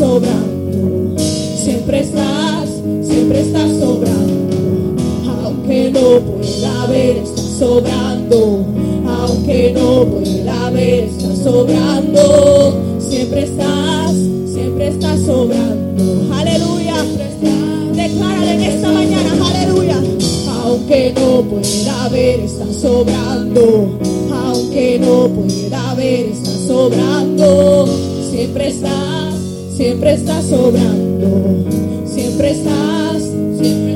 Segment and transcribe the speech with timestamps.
[0.00, 1.18] sobrando.
[1.62, 2.68] Siempre estás,
[3.02, 4.96] siempre estás sobrando.
[5.44, 8.64] Aunque no pueda ver, está sobrando.
[9.06, 12.80] Aunque no pueda ver, está sobrando.
[12.98, 14.14] Siempre estás,
[14.54, 16.34] siempre estás sobrando.
[16.34, 16.96] Aleluya.
[17.94, 19.32] Declárale en esta mañana.
[19.50, 19.98] Aleluya.
[20.64, 23.98] Aunque no pueda ver, está sobrando.
[24.32, 27.86] Aunque no pueda ver, está sobrando.
[28.30, 29.29] Siempre estás,
[29.80, 31.64] siempre estás sobrando.
[32.04, 33.22] Siempre estás,
[33.58, 33.89] siempre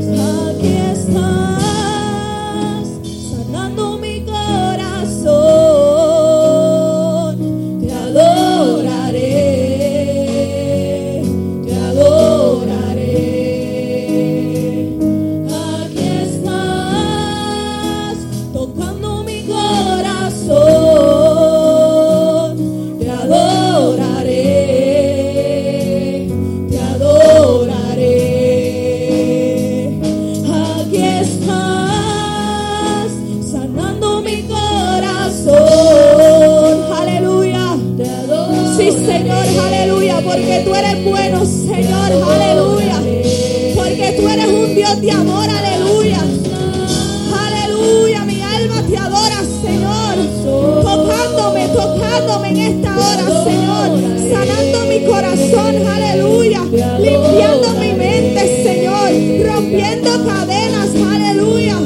[52.15, 53.89] Tocándome en esta hora, Señor.
[54.31, 56.63] Sanando mi corazón, aleluya.
[57.01, 59.11] Limpiando mi mente, Señor.
[59.45, 61.77] Rompiendo cadenas, aleluya.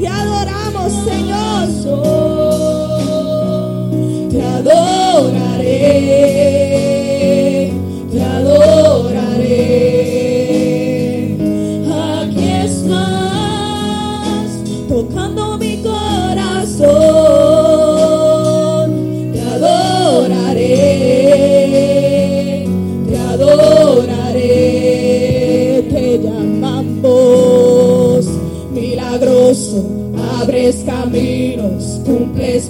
[0.00, 1.68] Te adoramos, Señor.
[4.30, 6.35] Te adoraré,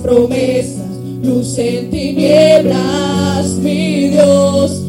[0.07, 0.87] promesas,
[1.21, 4.81] luz en tinieblas, mi Dios,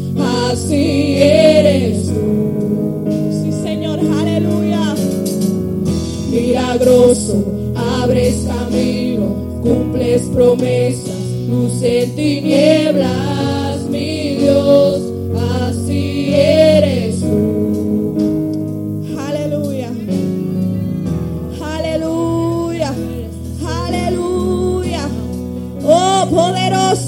[0.48, 3.04] así eres tú.
[3.32, 4.94] Sí, Señor, aleluya.
[6.30, 7.44] Milagroso,
[8.00, 11.18] abres camino, cumples promesas,
[11.48, 13.37] luz en tinieblas,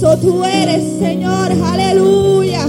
[0.00, 1.52] poderoso oh, tú eres, Señor.
[1.64, 2.68] Aleluya.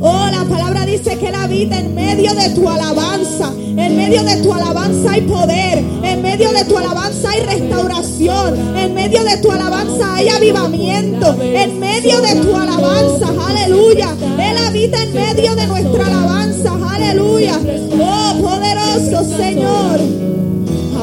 [0.00, 3.52] Oh, la palabra dice que la vida en medio de tu alabanza.
[3.58, 5.84] En medio de tu alabanza hay poder.
[6.02, 8.76] En medio de tu alabanza hay restauración.
[8.76, 11.36] En medio de tu alabanza hay avivamiento.
[11.40, 13.28] En medio de tu alabanza.
[13.48, 14.14] Aleluya.
[14.38, 16.72] Él habita en medio de nuestra alabanza.
[16.94, 17.58] Aleluya.
[18.00, 20.00] Oh, poderoso Señor.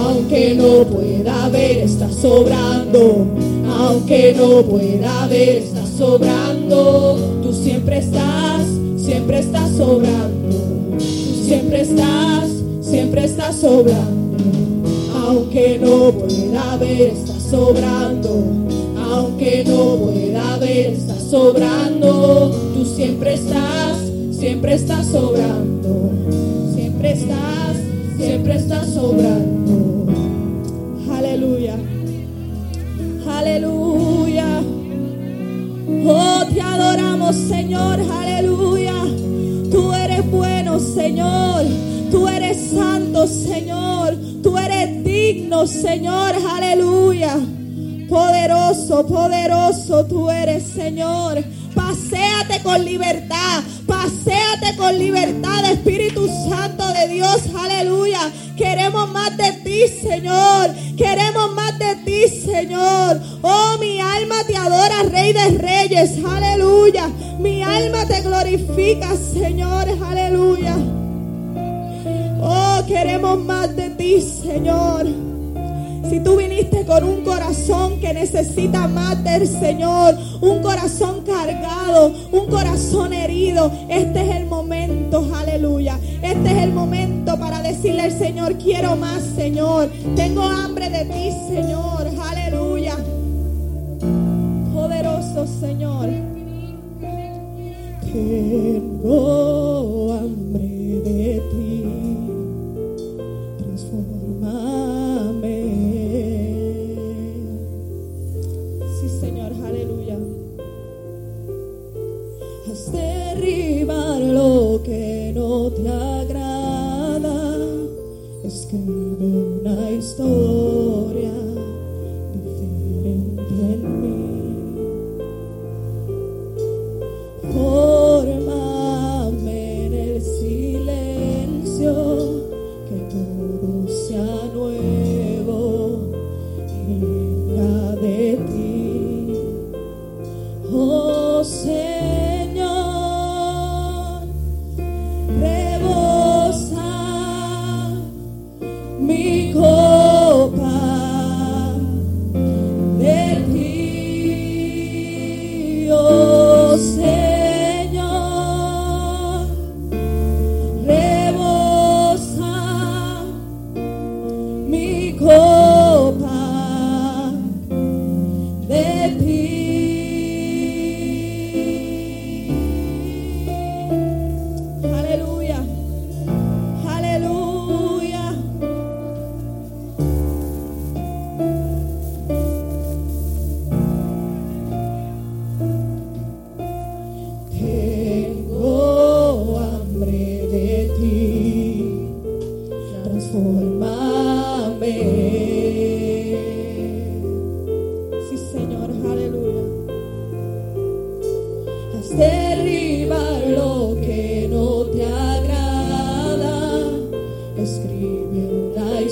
[0.06, 3.28] Aunque no pueda ver, está sobrando
[3.88, 7.40] aunque no pueda ver, estás sobrando.
[7.42, 8.66] Tú siempre estás,
[8.98, 10.58] siempre estás sobrando.
[10.98, 12.50] Tú siempre estás,
[12.82, 14.38] siempre estás sobrando,
[15.26, 18.44] aunque no pueda ver, estás sobrando.
[19.10, 22.52] Aunque no pueda ver, estás sobrando.
[22.74, 23.98] Tú siempre estás,
[24.32, 26.12] siempre estás sobrando.
[26.76, 27.78] Siempre estás,
[28.18, 30.08] siempre estás sobrando.
[31.10, 31.78] Aleluya.
[33.30, 33.77] Aleluya.
[37.34, 38.00] Señor.
[38.00, 38.94] Aleluya.
[39.72, 41.66] Tú eres bueno, Señor.
[42.12, 44.16] Tú eres santo, Señor.
[44.42, 46.34] Tú eres digno, Señor.
[46.50, 47.38] Aleluya.
[48.10, 51.44] Poderoso, poderoso tú eres, Señor.
[51.76, 53.64] Paseate con libertad.
[53.86, 57.42] Paseate con libertad, Espíritu Santo de Dios.
[57.58, 58.32] Aleluya.
[58.88, 60.74] Queremos más de ti, Señor.
[60.96, 63.20] Queremos más de ti, Señor.
[63.42, 66.12] Oh, mi alma te adora, Rey de Reyes.
[66.24, 67.10] Aleluya.
[67.38, 69.88] Mi alma te glorifica, Señor.
[70.02, 70.78] Aleluya.
[72.40, 75.27] Oh, queremos más de ti, Señor.
[76.10, 82.48] Si tú viniste con un corazón que necesita más del Señor, un corazón cargado, un
[82.48, 86.00] corazón herido, este es el momento, aleluya.
[86.22, 89.90] Este es el momento para decirle al Señor, quiero más, Señor.
[90.16, 92.96] Tengo hambre de ti, Señor, aleluya.
[94.74, 96.10] Poderoso Señor.
[98.14, 100.67] Tengo hambre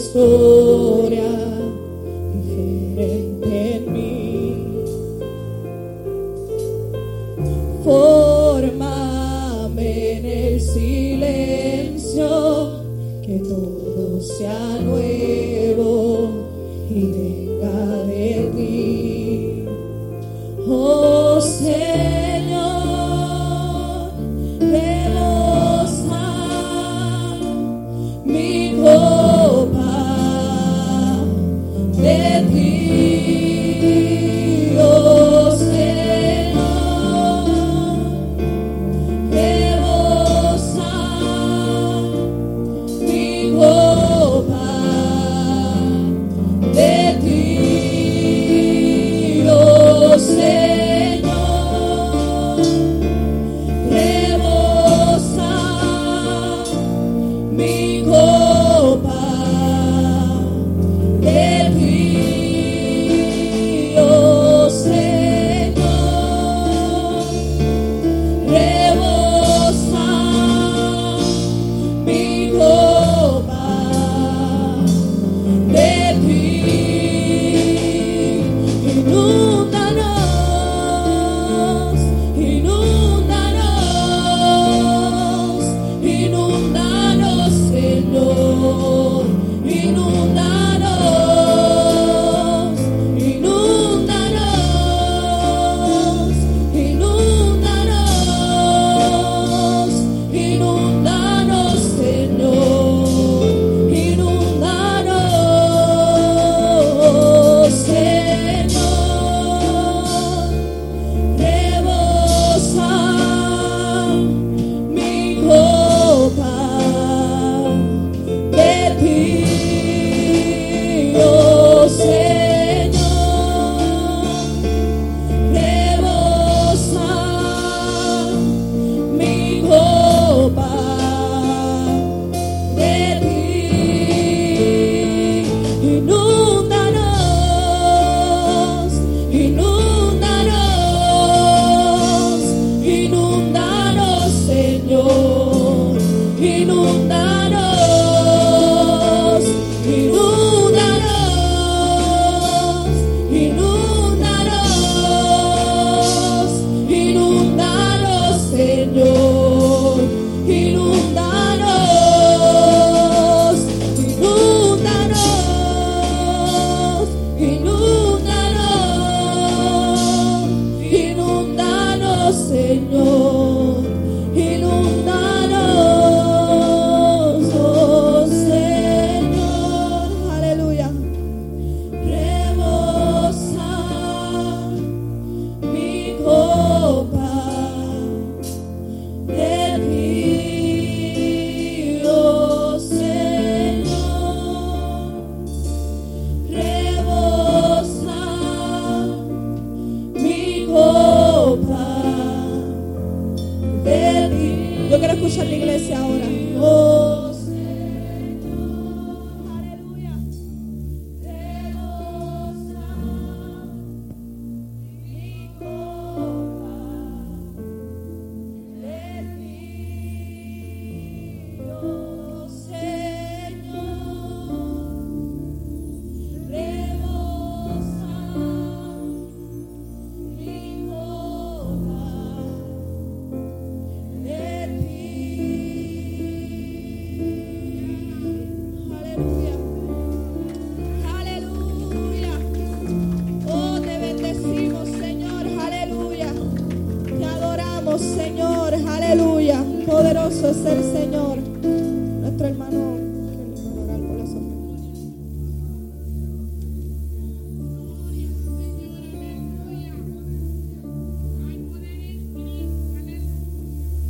[0.06, 1.35] história.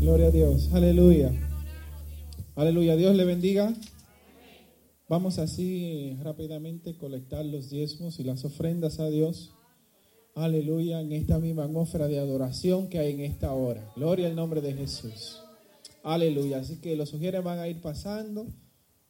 [0.06, 1.32] Gloria a Dios, aleluya.
[2.54, 3.74] Aleluya, Dios le bendiga.
[5.10, 9.56] Vamos así rápidamente colectar los diezmos y las ofrendas a Dios.
[10.36, 13.92] Aleluya, en esta misma atmósfera de adoración que hay en esta hora.
[13.96, 15.42] Gloria al nombre de Jesús.
[16.04, 18.46] Aleluya, así que los sugieres van a ir pasando.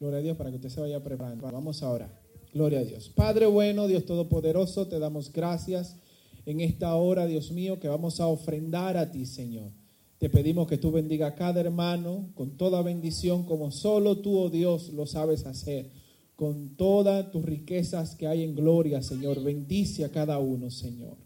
[0.00, 1.46] Gloria a Dios para que usted se vaya preparando.
[1.46, 2.10] Vamos ahora.
[2.54, 3.10] Gloria a Dios.
[3.10, 5.98] Padre bueno, Dios Todopoderoso, te damos gracias
[6.46, 9.72] en esta hora, Dios mío, que vamos a ofrendar a ti, Señor.
[10.18, 14.50] Te pedimos que tú bendiga a cada hermano con toda bendición, como solo tú, oh
[14.50, 15.90] Dios, lo sabes hacer.
[16.36, 19.42] Con todas tus riquezas que hay en gloria, Señor.
[19.42, 21.16] Bendice a cada uno, Señor.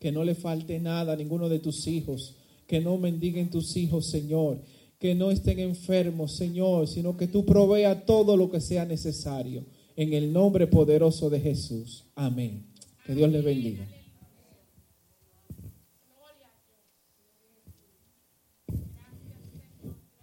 [0.00, 2.36] Que no le falte nada a ninguno de tus hijos.
[2.66, 4.60] Que no mendiguen tus hijos, Señor.
[4.98, 9.64] Que no estén enfermos, Señor, sino que tú provea todo lo que sea necesario.
[9.94, 12.04] En el nombre poderoso de Jesús.
[12.14, 12.66] Amén.
[13.04, 13.86] Que Dios les bendiga.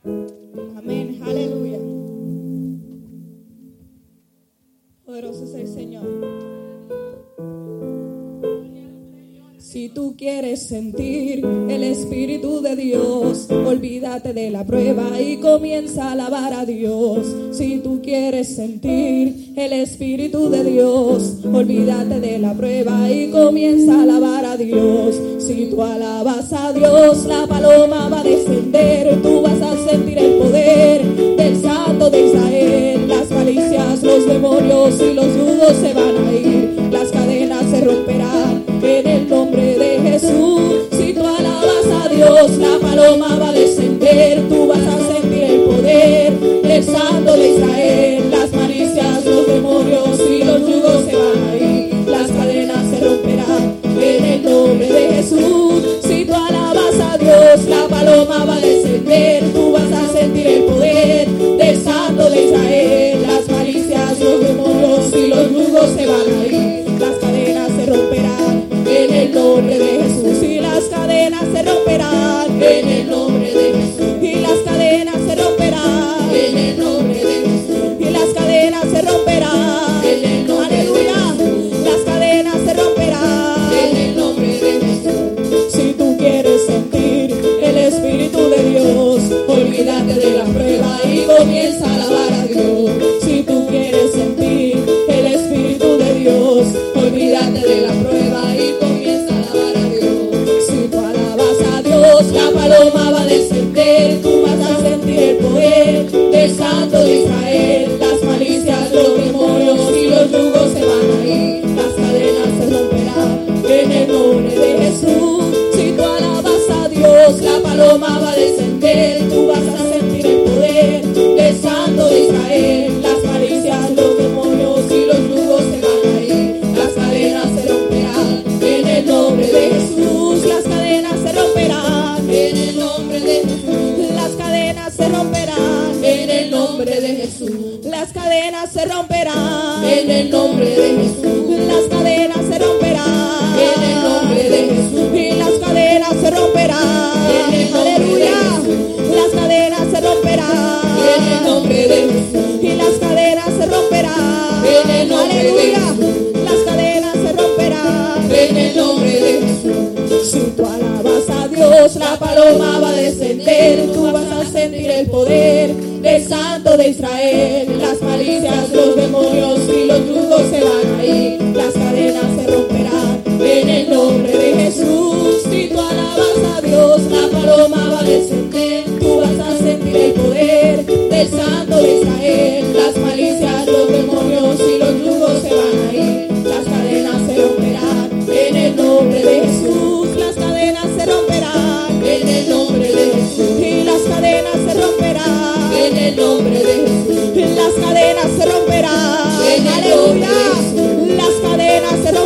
[0.03, 1.79] Amén, aleluya.
[5.05, 6.58] Poderoso es el Señor.
[9.71, 16.13] Si tú quieres sentir el Espíritu de Dios, olvídate de la prueba y comienza a
[16.13, 17.27] alabar a Dios.
[17.51, 24.01] Si tú quieres sentir el Espíritu de Dios, olvídate de la prueba y comienza a
[24.01, 25.15] alabar a Dios.
[25.37, 30.39] Si tú alabas a Dios, la paloma va a descender, tú vas a sentir el
[30.39, 31.05] poder
[31.37, 33.07] del Santo de Israel.
[33.07, 36.58] Las malicias, los demonios y los rudos se van a ir,
[42.19, 47.55] Dios, la paloma va a descender, tú vas a sentir el poder del Santo de
[47.55, 48.23] Israel.
[48.29, 53.77] Las malicias, los demonios y los yugos se van a ir, las cadenas se romperán
[54.01, 55.81] en el nombre de Jesús.
[56.03, 60.63] Si tú alabas a Dios, la paloma va a descender, tú vas a sentir el
[60.63, 62.78] poder del Santo de Israel.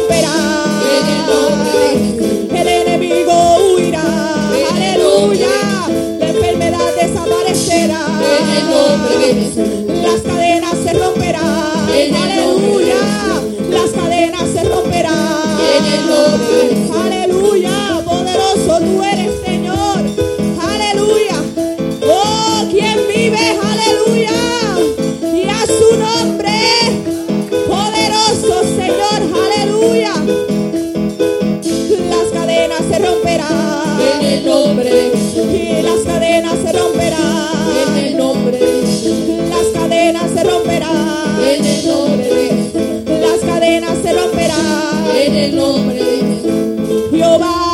[0.09, 0.72] espera
[45.11, 47.72] en el nombre de Jehová.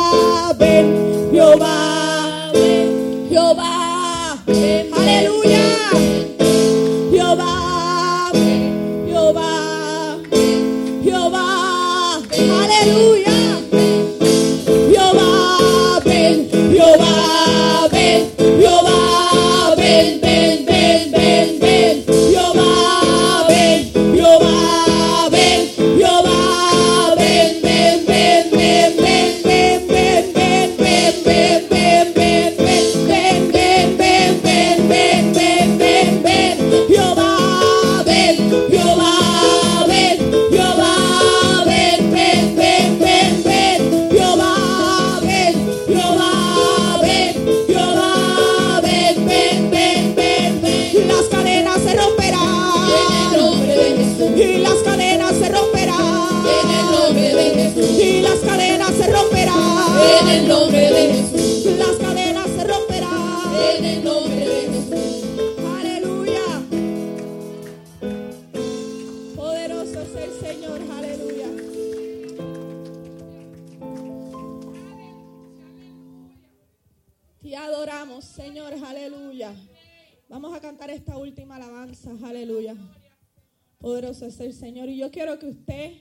[84.38, 84.88] el Señor.
[84.88, 85.92] Y yo quiero que usted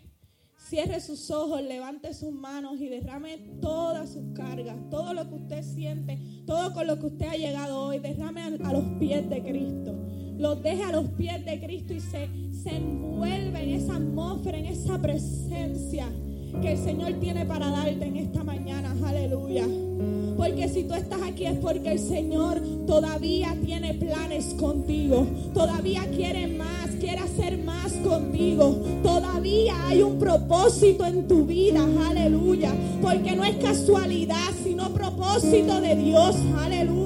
[0.70, 5.63] cierre sus ojos, levante sus manos y derrame todas sus cargas, todo lo que usted
[5.63, 9.96] siente, todo con lo que usted ha llegado hoy, derrame a, los pies de Cristo.
[10.38, 14.65] Los deje a los pies de Cristo y se, se envuelve en esa atmósfera, en
[14.68, 16.08] esa presencia
[16.62, 18.96] que el Señor tiene para darte en esta mañana.
[19.06, 19.65] Aleluya.
[20.38, 25.28] Porque si tú estás aquí es porque el Señor todavía tiene planes contigo.
[25.54, 28.78] Todavía quiere más quisiera hacer más contigo.
[29.02, 32.74] Todavía hay un propósito en tu vida, aleluya.
[33.02, 36.99] Porque no es casualidad, sino propósito de Dios, aleluya.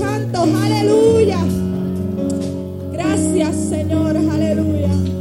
[0.00, 1.38] santos, aleluya.
[2.92, 5.19] Gracias, Señor, aleluya.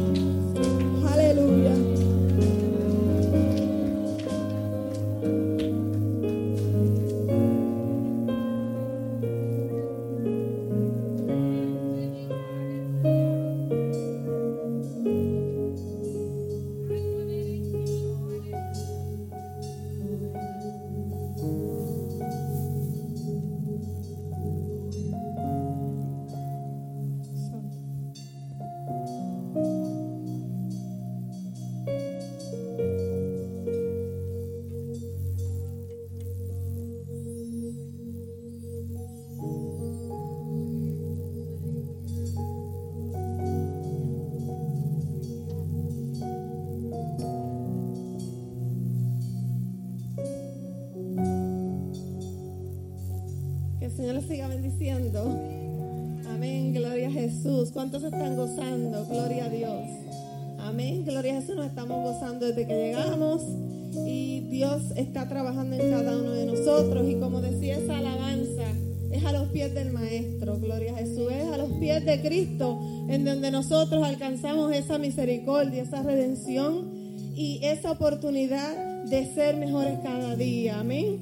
[73.60, 76.94] Nosotros alcanzamos esa misericordia, esa redención
[77.36, 80.80] y esa oportunidad de ser mejores cada día.
[80.80, 81.18] Amén.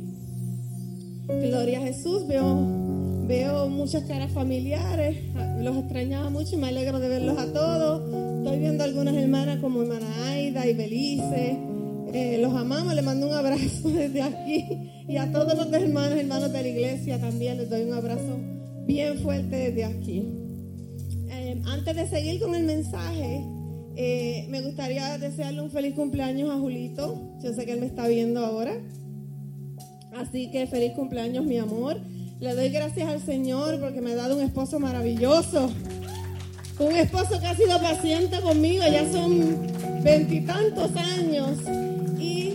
[1.28, 2.28] Gloria a Jesús.
[2.28, 2.64] Veo,
[3.26, 5.18] veo muchas caras familiares.
[5.62, 8.04] Los extrañaba mucho y me alegro de verlos a todos.
[8.38, 11.58] Estoy viendo algunas hermanas como hermana Aida y Belice.
[12.14, 14.64] Eh, los amamos, les mando un abrazo desde aquí.
[15.08, 18.38] Y a todos los hermanos, hermanos de la iglesia también les doy un abrazo
[18.86, 20.47] bien fuerte desde aquí.
[21.66, 23.44] Antes de seguir con el mensaje,
[23.96, 27.38] eh, me gustaría desearle un feliz cumpleaños a Julito.
[27.42, 28.74] Yo sé que él me está viendo ahora.
[30.16, 32.00] Así que feliz cumpleaños, mi amor.
[32.40, 35.72] Le doy gracias al Señor porque me ha dado un esposo maravilloso.
[36.80, 39.68] Un esposo que ha sido paciente conmigo, ya son
[40.04, 41.58] veintitantos años.
[42.20, 42.54] Y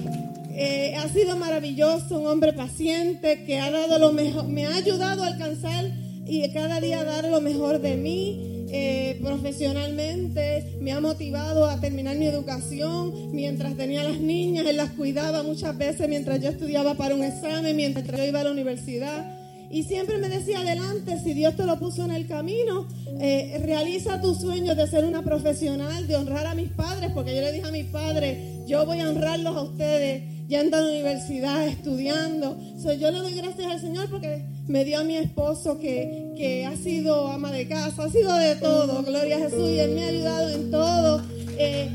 [0.50, 5.24] eh, ha sido maravilloso, un hombre paciente que ha dado lo mejor, me ha ayudado
[5.24, 5.86] a alcanzar
[6.24, 12.16] y cada día dar lo mejor de mí eh, profesionalmente, me ha motivado a terminar
[12.16, 13.30] mi educación.
[13.30, 17.76] Mientras tenía las niñas, él las cuidaba muchas veces mientras yo estudiaba para un examen,
[17.76, 19.38] mientras yo iba a la universidad.
[19.70, 22.86] Y siempre me decía, adelante, si Dios te lo puso en el camino,
[23.20, 27.42] eh, realiza tus sueños de ser una profesional, de honrar a mis padres, porque yo
[27.42, 31.66] le dije a mis padres, yo voy a honrarlos a ustedes, yendo a la universidad,
[31.66, 32.58] estudiando.
[32.98, 36.76] yo le doy gracias al Señor porque me dio a mi esposo que, que, ha
[36.76, 40.08] sido ama de casa, ha sido de todo, gloria a Jesús, y él me ha
[40.08, 41.22] ayudado en todo.
[41.58, 41.90] Eh,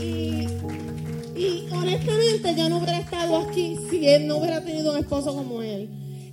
[0.00, 0.48] y,
[1.38, 5.62] y, honestamente yo no hubiera estado aquí si él no hubiera tenido un esposo como
[5.62, 5.88] él.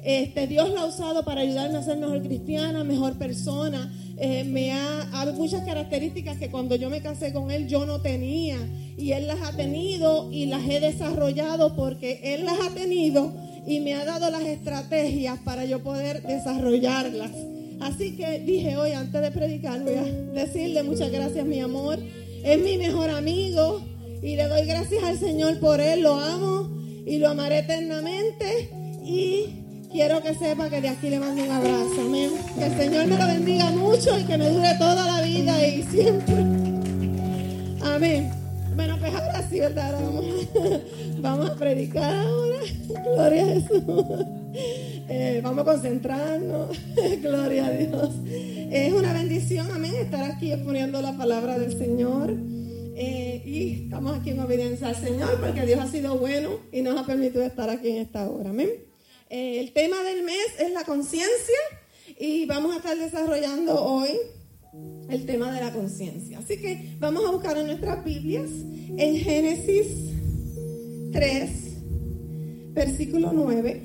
[0.07, 3.91] Este, Dios lo ha usado para ayudarme a ser mejor cristiana, mejor persona.
[4.17, 7.99] Eh, me ha, ha muchas características que cuando yo me casé con él yo no
[7.99, 8.57] tenía
[8.97, 13.33] y él las ha tenido y las he desarrollado porque él las ha tenido
[13.67, 17.31] y me ha dado las estrategias para yo poder desarrollarlas.
[17.81, 21.99] Así que dije hoy, antes de predicar, voy a decirle muchas gracias, mi amor.
[22.45, 23.81] Es mi mejor amigo
[24.23, 26.03] y le doy gracias al Señor por él.
[26.03, 26.69] Lo amo
[27.05, 28.69] y lo amaré eternamente.
[29.03, 32.01] Y quiero que sepa que de aquí le mando un abrazo.
[32.01, 32.31] Amén.
[32.57, 35.83] Que el Señor me lo bendiga mucho y que me dure toda la vida y
[35.83, 36.35] siempre.
[37.81, 38.31] Amén.
[38.75, 39.99] Bueno, pues ahora sí, ¿verdad?
[41.19, 42.57] vamos, a predicar ahora.
[43.03, 43.83] Gloria a Jesús.
[45.09, 46.77] Eh, vamos a concentrarnos.
[47.21, 48.11] Gloria a Dios.
[48.71, 52.35] Es una bendición, amén, estar aquí exponiendo la palabra del Señor.
[52.99, 56.99] Eh, y estamos aquí en obediencia al Señor porque Dios ha sido bueno y nos
[56.99, 58.49] ha permitido estar aquí en esta hora.
[58.49, 58.86] Amén.
[59.29, 61.57] Eh, el tema del mes es la conciencia
[62.17, 64.09] y vamos a estar desarrollando hoy
[65.09, 66.39] el tema de la conciencia.
[66.39, 68.49] Así que vamos a buscar en nuestras Biblias
[68.97, 69.87] en Génesis
[71.11, 71.49] 3,
[72.73, 73.83] versículo 9.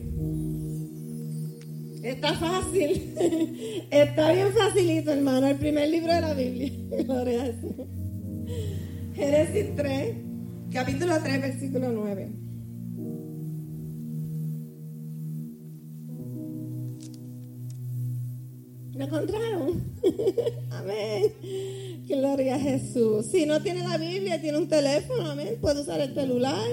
[2.04, 3.14] Está fácil,
[3.90, 6.72] está bien facilito, hermano, el primer libro de la Biblia.
[7.04, 10.16] Gloria a Génesis 3,
[10.72, 12.51] capítulo 3, versículo 9.
[19.02, 19.82] ¿Lo encontraron?
[20.70, 22.04] amén.
[22.06, 23.26] Gloria a Jesús.
[23.32, 25.58] Si no tiene la Biblia, tiene un teléfono, amén.
[25.60, 26.64] Puede usar el celular.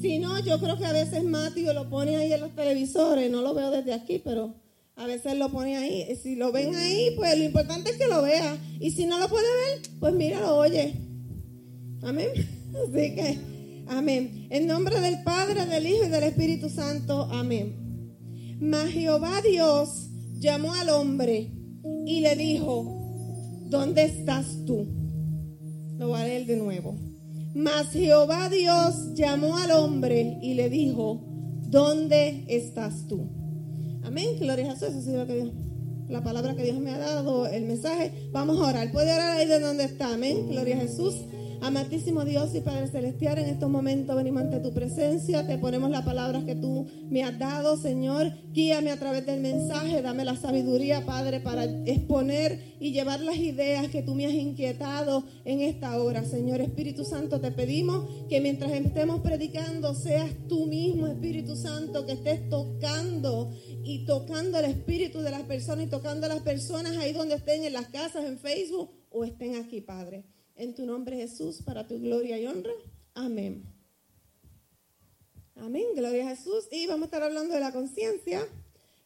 [0.00, 3.30] Si no, yo creo que a veces Matthew lo pone ahí en los televisores.
[3.30, 4.54] No lo veo desde aquí, pero
[4.96, 6.16] a veces lo pone ahí.
[6.22, 8.56] Si lo ven ahí, pues lo importante es que lo vea.
[8.80, 10.94] Y si no lo puede ver, pues míralo, oye.
[12.02, 12.28] Amén.
[12.82, 13.38] Así que,
[13.88, 14.46] amén.
[14.48, 17.28] En nombre del Padre, del Hijo y del Espíritu Santo.
[17.30, 17.76] Amén.
[18.58, 21.50] Mas Jehová Dios llamó al hombre
[22.06, 22.84] y le dijo,
[23.68, 24.86] ¿dónde estás tú?
[25.98, 26.96] Lo voy a leer de nuevo.
[27.54, 31.24] Mas Jehová Dios llamó al hombre y le dijo,
[31.68, 33.28] ¿dónde estás tú?
[34.02, 35.52] Amén, gloria a Jesús, eso es lo que Dios,
[36.08, 38.28] la palabra que Dios me ha dado, el mensaje.
[38.32, 41.14] Vamos a orar, puede orar ahí de donde está, amén, gloria a Jesús.
[41.64, 46.04] Amantísimo Dios y Padre Celestial, en estos momentos venimos ante tu presencia, te ponemos las
[46.04, 48.30] palabras que tú me has dado, Señor.
[48.52, 53.88] Guíame a través del mensaje, dame la sabiduría, Padre, para exponer y llevar las ideas
[53.88, 56.60] que tú me has inquietado en esta hora, Señor.
[56.60, 62.46] Espíritu Santo, te pedimos que mientras estemos predicando, seas tú mismo, Espíritu Santo, que estés
[62.50, 67.36] tocando y tocando el espíritu de las personas y tocando a las personas ahí donde
[67.36, 70.33] estén, en las casas, en Facebook o estén aquí, Padre.
[70.56, 72.72] En tu nombre Jesús, para tu gloria y honra.
[73.14, 73.64] Amén.
[75.56, 76.68] Amén, gloria a Jesús.
[76.70, 78.46] Y vamos a estar hablando de la conciencia.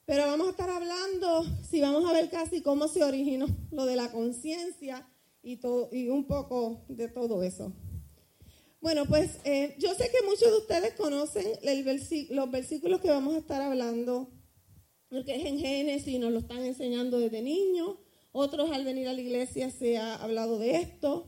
[0.04, 3.94] Pero vamos a estar hablando, si vamos a ver casi cómo se originó lo de
[3.94, 5.06] la conciencia
[5.42, 5.60] y,
[5.92, 7.74] y un poco de todo eso.
[8.80, 11.46] Bueno, pues eh, yo sé que muchos de ustedes conocen
[12.30, 14.30] los versículos que vamos a estar hablando,
[15.10, 17.96] porque es en Génesis nos lo están enseñando desde niños.
[18.32, 21.26] Otros al venir a la iglesia se ha hablado de esto.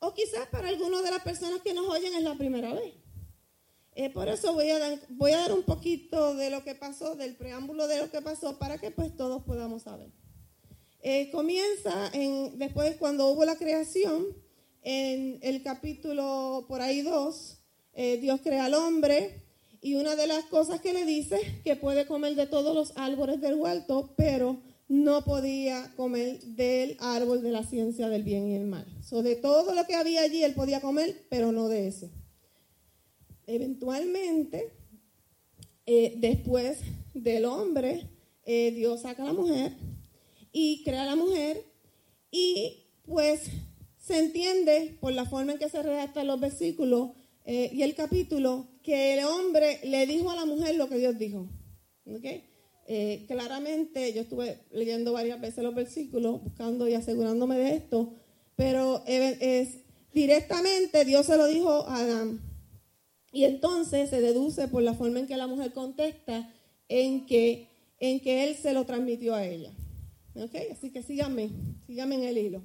[0.00, 2.94] O quizás para algunas de las personas que nos oyen es la primera vez.
[3.94, 7.16] Eh, por eso voy a, dar, voy a dar un poquito de lo que pasó,
[7.16, 10.10] del preámbulo de lo que pasó, para que pues todos podamos saber.
[11.00, 14.26] Eh, comienza en, después cuando hubo la creación,
[14.82, 17.58] en el capítulo por ahí 2,
[17.94, 19.42] eh, Dios crea al hombre
[19.80, 23.40] y una de las cosas que le dice que puede comer de todos los árboles
[23.40, 28.64] del huerto, pero no podía comer del árbol de la ciencia del bien y el
[28.64, 28.86] mal.
[29.02, 32.10] So, de todo lo que había allí él podía comer, pero no de ese.
[33.46, 34.72] Eventualmente,
[35.86, 36.78] eh, después
[37.14, 38.08] del hombre,
[38.44, 39.72] eh, Dios saca a la mujer
[40.52, 41.64] y crea a la mujer
[42.30, 43.42] y pues
[43.98, 47.10] se entiende por la forma en que se redactan los versículos
[47.44, 51.18] eh, y el capítulo que el hombre le dijo a la mujer lo que Dios
[51.18, 51.48] dijo.
[52.90, 58.14] Eh, claramente, yo estuve leyendo varias veces los versículos, buscando y asegurándome de esto,
[58.56, 59.80] pero es,
[60.14, 62.40] directamente Dios se lo dijo a Adán.
[63.30, 66.50] Y entonces se deduce por la forma en que la mujer contesta
[66.88, 67.68] en que,
[68.00, 69.70] en que él se lo transmitió a ella.
[70.72, 71.50] Así que síganme,
[71.86, 72.62] síganme en el hilo.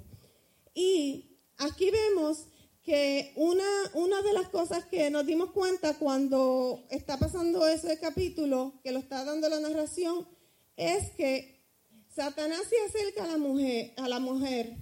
[0.74, 2.48] Y aquí vemos
[2.84, 8.80] que una, una de las cosas que nos dimos cuenta cuando está pasando ese capítulo,
[8.84, 10.28] que lo está dando la narración,
[10.76, 11.66] es que
[12.14, 14.78] Satanás se acerca a la mujer, a la mujer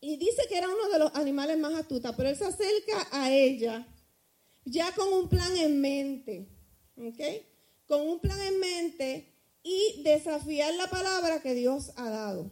[0.00, 3.32] y dice que era uno de los animales más astutos, pero él se acerca a
[3.32, 3.86] ella
[4.64, 6.48] ya con un plan en mente,
[6.96, 7.20] ¿ok?
[7.86, 12.50] Con un plan en mente y desafiar la palabra que Dios ha dado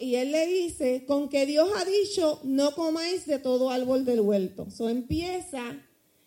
[0.00, 4.20] y él le dice, con que Dios ha dicho, no comáis de todo árbol del
[4.20, 4.70] huerto.
[4.70, 5.62] So, empieza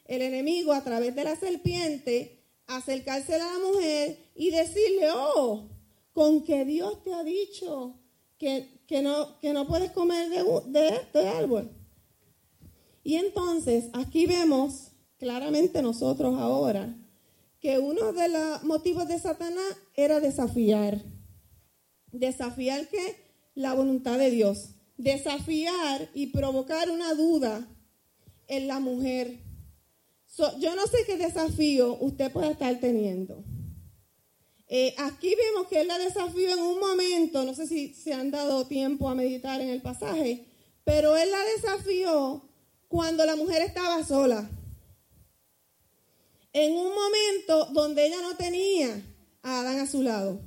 [0.06, 5.70] el enemigo a través de la serpiente a acercarse a la mujer y decirle, oh,
[6.14, 8.00] con que Dios te ha dicho
[8.38, 8.70] que,
[9.02, 11.72] no, que no puedes comer de, de este árbol.
[13.04, 16.96] Y entonces aquí vemos claramente nosotros ahora
[17.60, 21.02] que uno de los motivos de Satanás era desafiar.
[22.12, 23.23] Desafiar que
[23.56, 24.70] la voluntad de Dios.
[24.98, 27.68] Desafiar y provocar una duda
[28.48, 29.40] en la mujer.
[30.60, 33.44] yo no sé qué desafío usted puede estar teniendo.
[34.68, 38.32] Eh, aquí vemos que él la desafió en un momento, no sé si se han
[38.32, 40.48] dado tiempo a meditar en el pasaje,
[40.84, 42.50] pero él la desafió
[42.88, 44.50] cuando la mujer estaba sola.
[46.54, 49.02] En un momento donde ella no tenía
[49.42, 50.42] a Adán a su lado.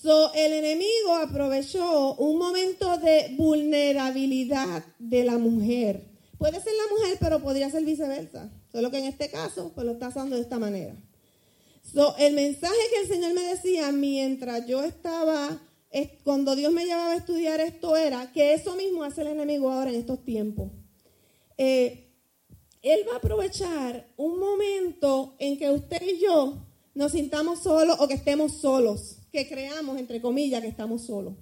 [0.00, 6.04] So, el enemigo aprovechó un momento de vulnerabilidad de la mujer.
[6.38, 8.48] Puede ser la mujer, pero podría ser viceversa.
[8.70, 10.94] Solo que en este caso, pues lo está haciendo de esta manera.
[11.82, 15.60] So, el mensaje que el Señor me decía mientras yo estaba,
[16.22, 19.90] cuando Dios me llevaba a estudiar esto era que eso mismo hace el enemigo ahora
[19.90, 20.70] en estos tiempos.
[21.56, 22.12] Eh,
[22.82, 28.06] él va a aprovechar un momento en que usted y yo nos sintamos solos o
[28.06, 31.34] que estemos solos que creamos, entre comillas, que estamos solos.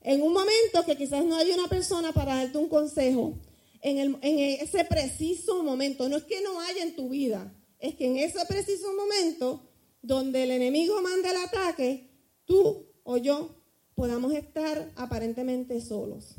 [0.00, 3.38] En un momento que quizás no hay una persona para darte un consejo,
[3.82, 8.16] en, ese preciso momento, no es que no haya en tu vida, es que en
[8.16, 9.68] ese preciso momento
[10.02, 12.08] donde el enemigo manda el ataque,
[12.44, 13.56] tú o yo
[13.94, 16.36] podamos estar aparentemente solos.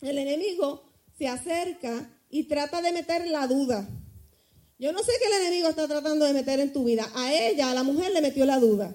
[0.00, 3.88] El enemigo se acerca y trata de meter la duda.
[4.78, 7.10] Yo no sé qué el enemigo está tratando de meter en tu vida.
[7.14, 8.94] A ella, a la mujer, le metió la duda.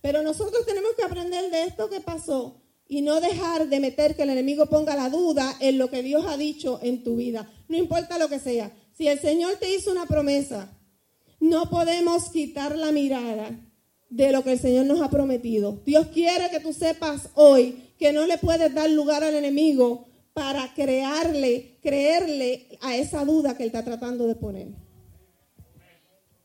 [0.00, 4.22] Pero nosotros tenemos que aprender de esto que pasó y no dejar de meter que
[4.22, 7.50] el enemigo ponga la duda en lo que Dios ha dicho en tu vida.
[7.68, 8.72] No importa lo que sea.
[8.96, 10.72] Si el Señor te hizo una promesa,
[11.40, 13.50] no podemos quitar la mirada
[14.10, 15.82] de lo que el Señor nos ha prometido.
[15.84, 20.72] Dios quiere que tú sepas hoy que no le puedes dar lugar al enemigo para
[20.72, 24.68] crearle, creerle a esa duda que él está tratando de poner.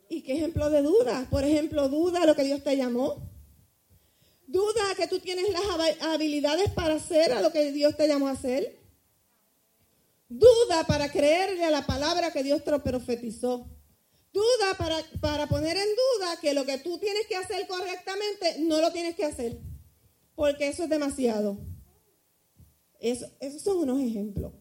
[0.09, 1.27] ¿Y qué ejemplo de duda?
[1.29, 3.32] Por ejemplo, duda lo que Dios te llamó.
[4.53, 5.63] Duda que tú tienes las
[6.01, 8.77] habilidades para hacer a lo que Dios te llamó a hacer.
[10.29, 13.67] Duda para creerle a la palabra que Dios te profetizó.
[14.31, 18.79] Duda para, para poner en duda que lo que tú tienes que hacer correctamente no
[18.79, 19.57] lo tienes que hacer.
[20.35, 21.57] Porque eso es demasiado.
[22.99, 24.53] Eso, esos son unos ejemplos.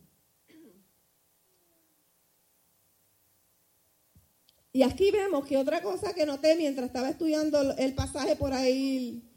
[4.72, 9.28] Y aquí vemos que otra cosa que noté mientras estaba estudiando el pasaje por ahí,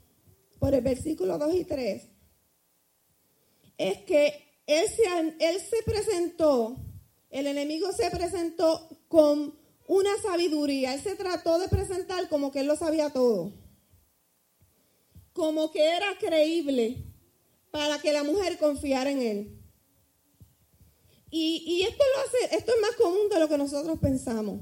[0.65, 2.03] por el versículo 2 y 3,
[3.77, 5.03] es que él se,
[5.47, 6.75] él se presentó,
[7.29, 9.55] el enemigo se presentó con
[9.87, 13.53] una sabiduría, él se trató de presentar como que él lo sabía todo,
[15.33, 17.03] como que era creíble
[17.69, 19.61] para que la mujer confiara en él.
[21.29, 24.61] Y, esto lo hace, esto es más común de lo que nosotros pensamos.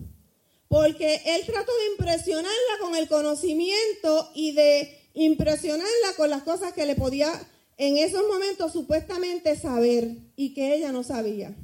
[0.68, 6.86] Porque él trató de impresionarla con el conocimiento y de impresionarla con las cosas que
[6.86, 7.32] le podía
[7.78, 11.55] en esos momentos supuestamente saber y que ella no sabía.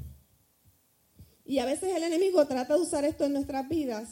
[1.46, 4.10] Y a veces el enemigo trata de usar esto en nuestras vidas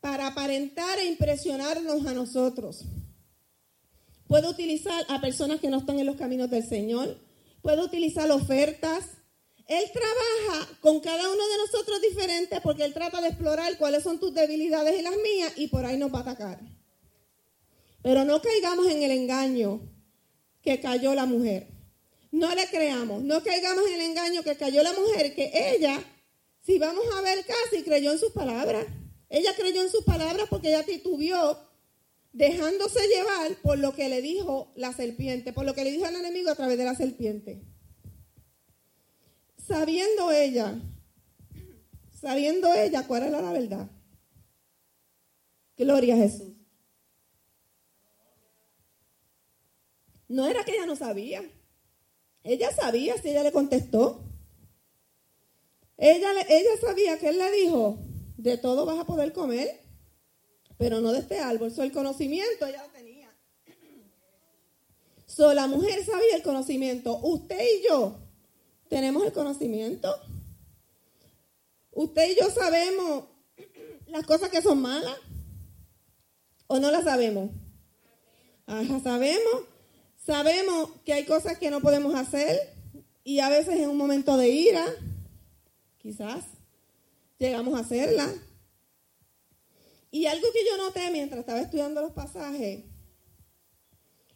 [0.00, 2.84] para aparentar e impresionarnos a nosotros.
[4.26, 7.18] Puede utilizar a personas que no están en los caminos del Señor.
[7.60, 9.04] Puede utilizar ofertas.
[9.68, 14.18] Él trabaja con cada uno de nosotros diferente porque Él trata de explorar cuáles son
[14.18, 16.81] tus debilidades y las mías y por ahí nos va a atacar.
[18.02, 19.80] Pero no caigamos en el engaño
[20.60, 21.68] que cayó la mujer.
[22.30, 26.02] No le creamos, no caigamos en el engaño que cayó la mujer, que ella,
[26.62, 28.86] si vamos a ver casi, creyó en sus palabras.
[29.28, 31.58] Ella creyó en sus palabras porque ella titubió
[32.32, 36.16] dejándose llevar por lo que le dijo la serpiente, por lo que le dijo al
[36.16, 37.62] enemigo a través de la serpiente.
[39.56, 40.80] Sabiendo ella,
[42.18, 43.90] sabiendo ella cuál era la verdad.
[45.76, 46.61] Gloria a Jesús.
[50.32, 51.42] No era que ella no sabía.
[52.42, 54.20] Ella sabía si ella le contestó.
[55.96, 57.98] Ella, ella sabía que él le dijo,
[58.36, 59.82] de todo vas a poder comer
[60.82, 61.72] pero no de este árbol.
[61.78, 63.28] El conocimiento ella lo tenía.
[65.26, 67.18] So, la mujer sabía el conocimiento.
[67.18, 68.18] Usted y yo
[68.88, 70.12] tenemos el conocimiento.
[71.92, 73.26] Usted y yo sabemos
[74.06, 75.16] las cosas que son malas.
[76.66, 77.50] ¿O no las sabemos?
[78.66, 79.71] Ajá, sabemos.
[80.24, 82.56] Sabemos que hay cosas que no podemos hacer
[83.24, 84.86] y a veces en un momento de ira,
[85.98, 86.44] quizás,
[87.38, 88.32] llegamos a hacerlas.
[90.12, 92.84] Y algo que yo noté mientras estaba estudiando los pasajes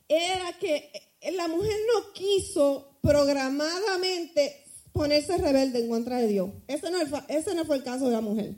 [0.08, 0.90] era que
[1.32, 6.50] la mujer no quiso programadamente ponerse rebelde en contra de Dios.
[6.66, 8.56] Ese no, ese no fue el caso de la mujer.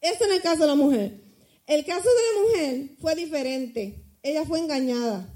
[0.00, 1.24] Ese no es el caso de la mujer.
[1.66, 4.04] El caso de la mujer fue diferente.
[4.22, 5.32] Ella fue engañada.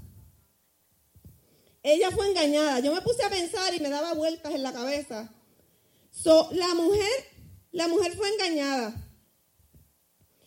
[1.83, 2.79] Ella fue engañada.
[2.79, 5.33] Yo me puse a pensar y me daba vueltas en la cabeza.
[6.11, 7.25] So, la mujer,
[7.71, 8.93] la mujer fue engañada.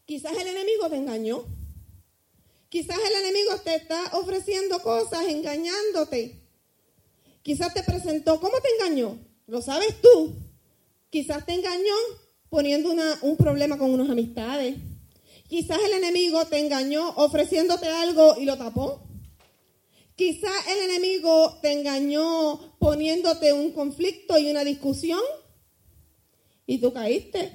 [0.07, 1.45] Quizás el enemigo te engañó.
[2.69, 6.41] Quizás el enemigo te está ofreciendo cosas, engañándote.
[7.43, 9.19] Quizás te presentó, ¿cómo te engañó?
[9.47, 10.35] Lo sabes tú.
[11.11, 11.95] Quizás te engañó
[12.49, 12.91] poniendo
[13.23, 14.77] un problema con unas amistades.
[15.49, 19.03] Quizás el enemigo te engañó ofreciéndote algo y lo tapó.
[20.17, 25.21] Quizás el enemigo te engañó poniéndote un conflicto y una discusión
[26.67, 27.53] y tú caíste.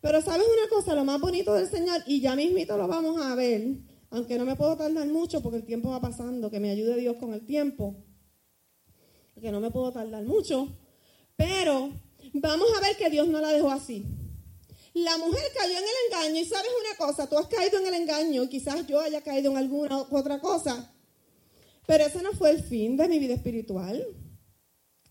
[0.00, 3.34] Pero sabes una cosa, lo más bonito del Señor, y ya mismito lo vamos a
[3.34, 3.78] ver,
[4.10, 7.16] aunque no me puedo tardar mucho porque el tiempo va pasando, que me ayude Dios
[7.16, 7.96] con el tiempo,
[9.40, 10.68] que no me puedo tardar mucho,
[11.36, 11.92] pero
[12.34, 14.04] vamos a ver que Dios no la dejó así.
[14.94, 17.94] La mujer cayó en el engaño y sabes una cosa, tú has caído en el
[17.94, 20.92] engaño quizás yo haya caído en alguna otra cosa,
[21.88, 24.06] pero ese no fue el fin de mi vida espiritual.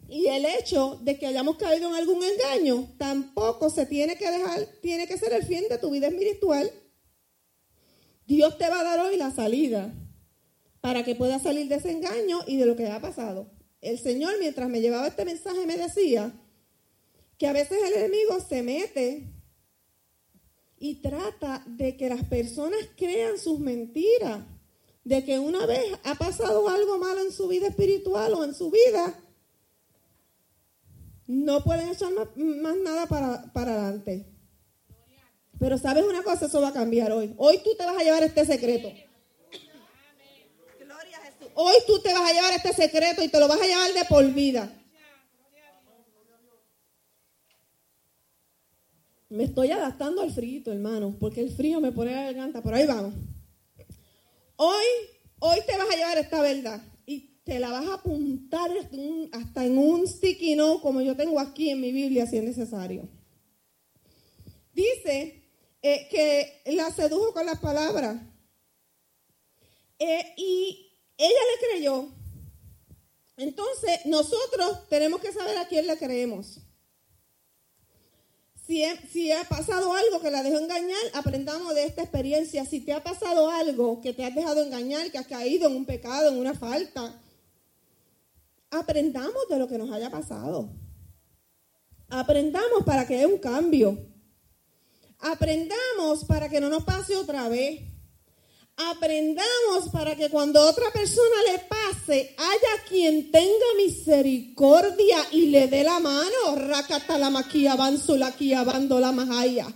[0.07, 4.63] Y el hecho de que hayamos caído en algún engaño tampoco se tiene que dejar,
[4.79, 6.71] tiene que ser el fin de tu vida espiritual.
[8.27, 9.91] Dios te va a dar hoy la salida
[10.79, 13.49] para que puedas salir de ese engaño y de lo que ha pasado.
[13.81, 16.31] El Señor, mientras me llevaba este mensaje, me decía
[17.39, 19.33] que a veces el enemigo se mete
[20.77, 24.45] y trata de que las personas crean sus mentiras,
[25.07, 28.69] de que una vez ha pasado algo malo en su vida espiritual o en su
[28.69, 29.17] vida,
[31.27, 34.25] no pueden echar más, nada para, para adelante.
[35.57, 37.33] Pero sabes una cosa, eso va a cambiar hoy.
[37.37, 38.89] Hoy tú te vas a llevar este secreto.
[41.53, 44.03] Hoy tú te vas a llevar este secreto y te lo vas a llevar de
[44.09, 44.69] por vida.
[49.29, 52.85] Me estoy adaptando al frío, hermano, porque el frío me pone la garganta, pero ahí
[52.85, 53.13] vamos.
[54.57, 54.85] Hoy,
[55.39, 56.81] hoy te vas a llevar esta verdad
[57.47, 58.69] te la vas a apuntar
[59.31, 63.07] hasta en un sticky note como yo tengo aquí en mi Biblia si es necesario.
[64.73, 65.49] Dice
[65.81, 68.21] eh, que la sedujo con las palabras
[69.97, 72.09] eh, y ella le creyó.
[73.37, 76.59] Entonces nosotros tenemos que saber a quién le creemos.
[78.67, 82.65] Si, ha pasado algo que la dejó engañar, aprendamos de esta experiencia.
[82.65, 85.85] Si te ha pasado algo que te has dejado engañar, que has caído en un
[85.85, 87.17] pecado, en una falta,
[88.69, 90.69] aprendamos de lo que nos haya pasado.
[92.09, 93.97] Aprendamos para que haya un cambio.
[95.19, 97.81] Aprendamos para que no nos pase otra vez.
[98.79, 105.83] Aprendamos para que cuando otra persona le pase, haya quien tenga misericordia y le dé
[105.83, 106.55] la mano.
[106.55, 109.67] La maquia, la majaya.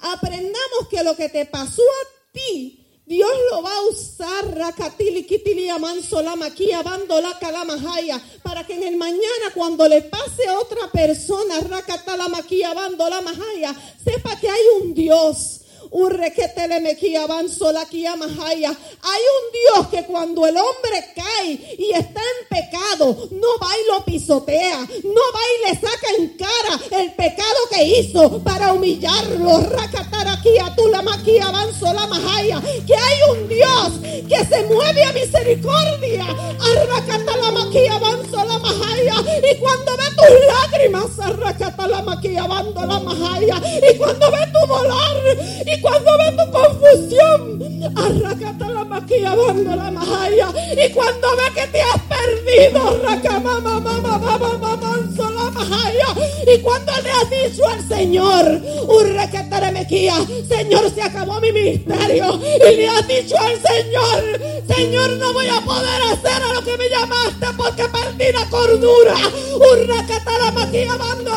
[0.00, 5.68] Aprendamos que lo que te pasó a ti, Dios lo va a usar, rakatili, kitili,
[5.68, 11.60] amanso, la maquia, la calamajaya, para que en el mañana, cuando le pase otra persona,
[11.60, 13.72] rakata la maquia, la majaya,
[14.04, 15.61] sepa que hay un Dios
[19.02, 23.92] hay un Dios que cuando el hombre cae y está en pecado, no va y
[23.92, 29.60] lo pisotea, no va y le saca en cara el pecado que hizo para humillarlo.
[32.86, 33.92] Que hay un Dios
[34.28, 36.26] que se mueve a misericordia.
[39.52, 41.10] Y cuando ve tus lágrimas,
[43.92, 49.90] y cuando ve tu dolor, y cuando ve tu confusión, arracata la maquilla, banda la
[49.90, 50.48] majaya.
[50.72, 54.78] Y cuando ve que te has perdido, racama, mamá, mamá, mamá,
[55.18, 56.06] la majaya.
[56.46, 60.14] Y cuando le has dicho al Señor, urrequetaremequía,
[60.48, 62.40] Señor, se acabó mi ministerio.
[62.70, 64.40] Y le has dicho al Señor,
[64.74, 69.14] Señor, no voy a poder hacer a lo que me llamaste porque perdí la cordura.
[70.88, 71.31] la majaya.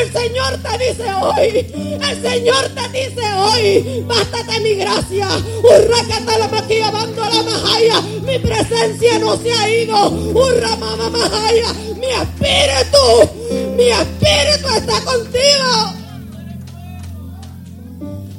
[0.00, 5.28] El Señor te dice hoy, el Señor te dice hoy, bástate mi gracia.
[5.62, 8.00] Urra la maquilla, bando la majaya.
[8.00, 10.08] Mi presencia no se ha ido.
[10.10, 11.72] Urra mamá majaya.
[11.96, 13.30] Mi espíritu,
[13.76, 15.94] mi espíritu está contigo.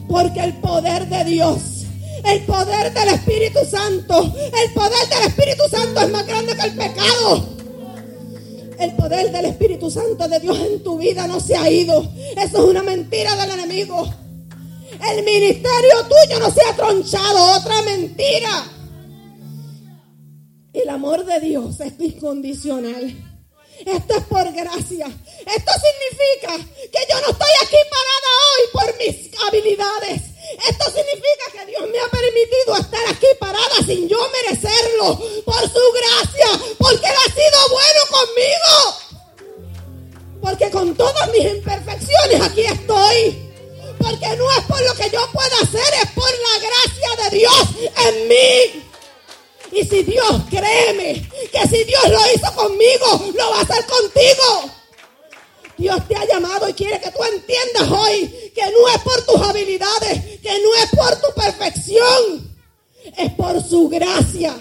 [0.07, 1.75] Porque el poder de Dios
[2.25, 4.33] el poder del Espíritu Santo.
[4.35, 7.54] El poder del Espíritu Santo es más grande que el pecado.
[8.79, 12.01] El poder del Espíritu Santo de Dios en tu vida no se ha ido.
[12.35, 14.13] Eso es una mentira del enemigo.
[15.09, 17.57] El ministerio tuyo no se ha tronchado.
[17.59, 18.71] Otra mentira.
[20.73, 23.15] El amor de Dios es incondicional.
[23.85, 25.07] Esto es por gracia.
[25.07, 26.57] Esto significa
[26.91, 30.34] que yo no estoy aquí parada hoy por mis habilidades.
[30.67, 35.17] Esto significa que Dios me ha permitido estar aquí parada sin yo merecerlo.
[35.43, 36.59] Por su gracia.
[36.77, 39.05] Porque Él ha sido bueno conmigo.
[40.41, 43.41] Porque con todas mis imperfecciones aquí estoy.
[43.97, 47.67] Porque no es por lo que yo pueda hacer, es por la gracia de Dios
[48.05, 48.83] en mí.
[49.71, 54.71] Y si Dios, créeme, que si Dios lo hizo conmigo, lo va a hacer contigo.
[55.77, 59.41] Dios te ha llamado y quiere que tú entiendas hoy que no es por tus
[59.41, 62.55] habilidades, que no es por tu perfección,
[63.17, 64.55] es por su gracia.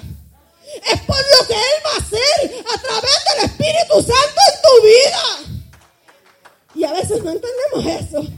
[0.91, 4.87] Es por lo que Él va a hacer a través del Espíritu Santo en tu
[4.87, 5.61] vida.
[6.75, 8.33] Y a veces no entendemos eso.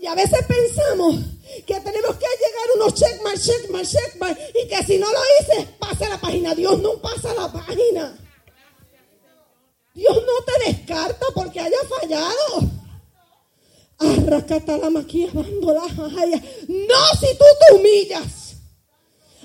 [0.00, 1.16] Y a veces pensamos
[1.66, 6.08] que tenemos que llegar unos checkmark, checkmark, checkmark, y que si no lo hice, pase
[6.08, 6.54] la página.
[6.54, 8.16] Dios no pasa la página.
[9.94, 12.70] Dios no te descarta porque haya fallado.
[13.98, 18.56] Arracata la maquilla, No si tú te humillas.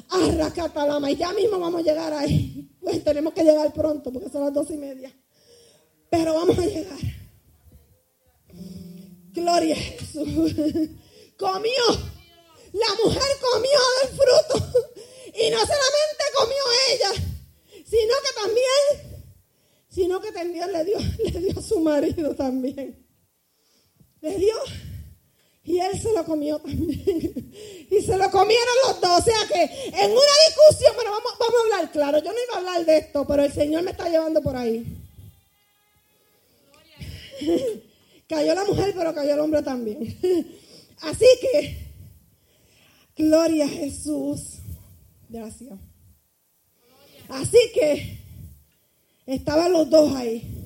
[0.10, 2.70] Arracata la y ya mismo vamos a llegar ahí.
[2.82, 5.14] Pues tenemos que llegar pronto porque son las dos y media.
[6.10, 6.98] Pero vamos a llegar.
[9.34, 10.56] Gloria a Jesús.
[11.38, 11.84] Comió.
[12.74, 14.88] La mujer comió del fruto.
[15.40, 17.12] Y no solamente comió ella,
[17.86, 18.87] sino que también,
[19.98, 23.04] sino que también le dio, le dio a su marido también.
[24.22, 24.56] Le dio.
[25.64, 27.52] Y él se lo comió también.
[27.90, 29.20] Y se lo comieron los dos.
[29.20, 32.20] O sea que en una discusión, bueno, vamos, vamos a hablar claro.
[32.20, 34.86] Yo no iba a hablar de esto, pero el Señor me está llevando por ahí.
[38.30, 40.20] Cayó la mujer, pero cayó el hombre también.
[41.02, 41.94] Así que,
[43.16, 44.60] gloria a Jesús.
[45.30, 45.80] Gracias.
[47.30, 48.27] Así que,
[49.28, 50.58] estaban los dos ahí.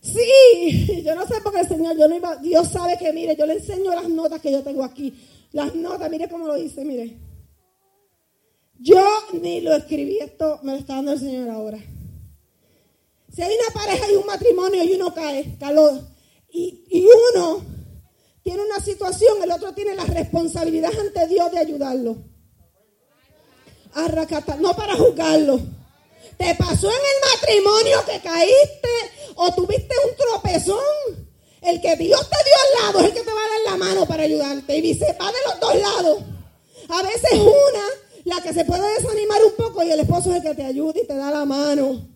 [0.00, 3.34] Sí, yo no sé por qué el Señor, yo no iba, Dios sabe que, mire,
[3.36, 5.14] yo le enseño las notas que yo tengo aquí.
[5.52, 7.16] Las notas, mire cómo lo dice, mire.
[8.78, 11.78] Yo ni lo escribí, esto me lo está dando el Señor ahora.
[13.34, 16.00] Si hay una pareja y un matrimonio y uno cae, calor,
[16.50, 17.62] y, uno
[18.42, 22.16] tiene una situación, el otro tiene la responsabilidad ante Dios de ayudarlo.
[24.60, 25.60] no para juzgarlo.
[26.38, 28.88] Te pasó en el matrimonio que caíste
[29.34, 31.28] o tuviste un tropezón.
[31.60, 33.84] El que Dios te dio al lado es el que te va a dar la
[33.84, 34.76] mano para ayudarte.
[34.76, 36.22] Y dice, va de los dos lados.
[36.88, 37.84] A veces una,
[38.24, 41.00] la que se puede desanimar un poco y el esposo es el que te ayuda
[41.02, 42.08] y te da la mano.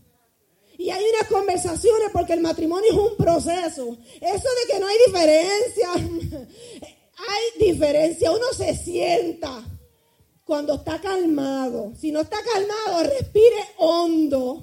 [0.79, 3.99] Y hay unas conversaciones porque el matrimonio es un proceso.
[4.21, 5.89] Eso de que no hay diferencia,
[7.29, 8.31] hay diferencia.
[8.31, 9.65] Uno se sienta
[10.53, 11.95] cuando está calmado.
[11.99, 14.63] Si no está calmado, respire hondo.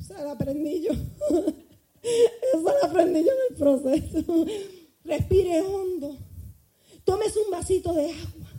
[0.00, 0.92] Se lo aprendí yo.
[2.02, 4.46] Eso lo aprendí yo en el proceso.
[5.04, 6.16] Respire hondo.
[7.04, 8.50] Tómese un vasito de agua.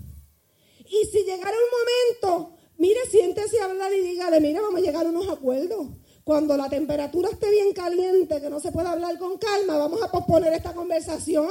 [0.85, 5.07] Y si llegara un momento, mire, siéntese a hablar y dígale, mira, vamos a llegar
[5.07, 5.87] a unos acuerdos.
[6.23, 10.11] Cuando la temperatura esté bien caliente, que no se pueda hablar con calma, vamos a
[10.11, 11.49] posponer esta conversación.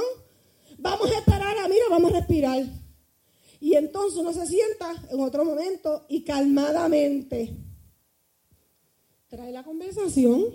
[0.78, 2.81] Vamos a esperar a, mira, vamos a respirar.
[3.62, 7.54] Y entonces uno se sienta en otro momento y calmadamente
[9.28, 10.46] trae la conversación.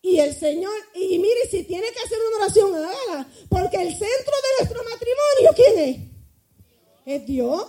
[0.00, 3.28] Y el Señor, y mire, si tiene que hacer una oración, hágala.
[3.48, 5.78] Porque el centro de nuestro matrimonio, ¿quién
[7.04, 7.16] es?
[7.16, 7.66] Es Dios.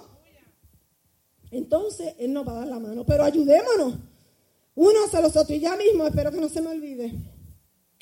[1.50, 3.04] Entonces, Él nos va a dar la mano.
[3.08, 3.96] Pero ayudémonos
[4.76, 5.58] unos a los otros.
[5.58, 7.12] Y ya mismo, espero que no se me olvide.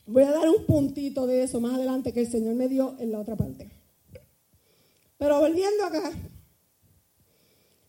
[0.05, 3.13] Voy a dar un puntito de eso más adelante que el Señor me dio en
[3.13, 3.71] la otra parte.
[5.17, 6.11] Pero volviendo acá,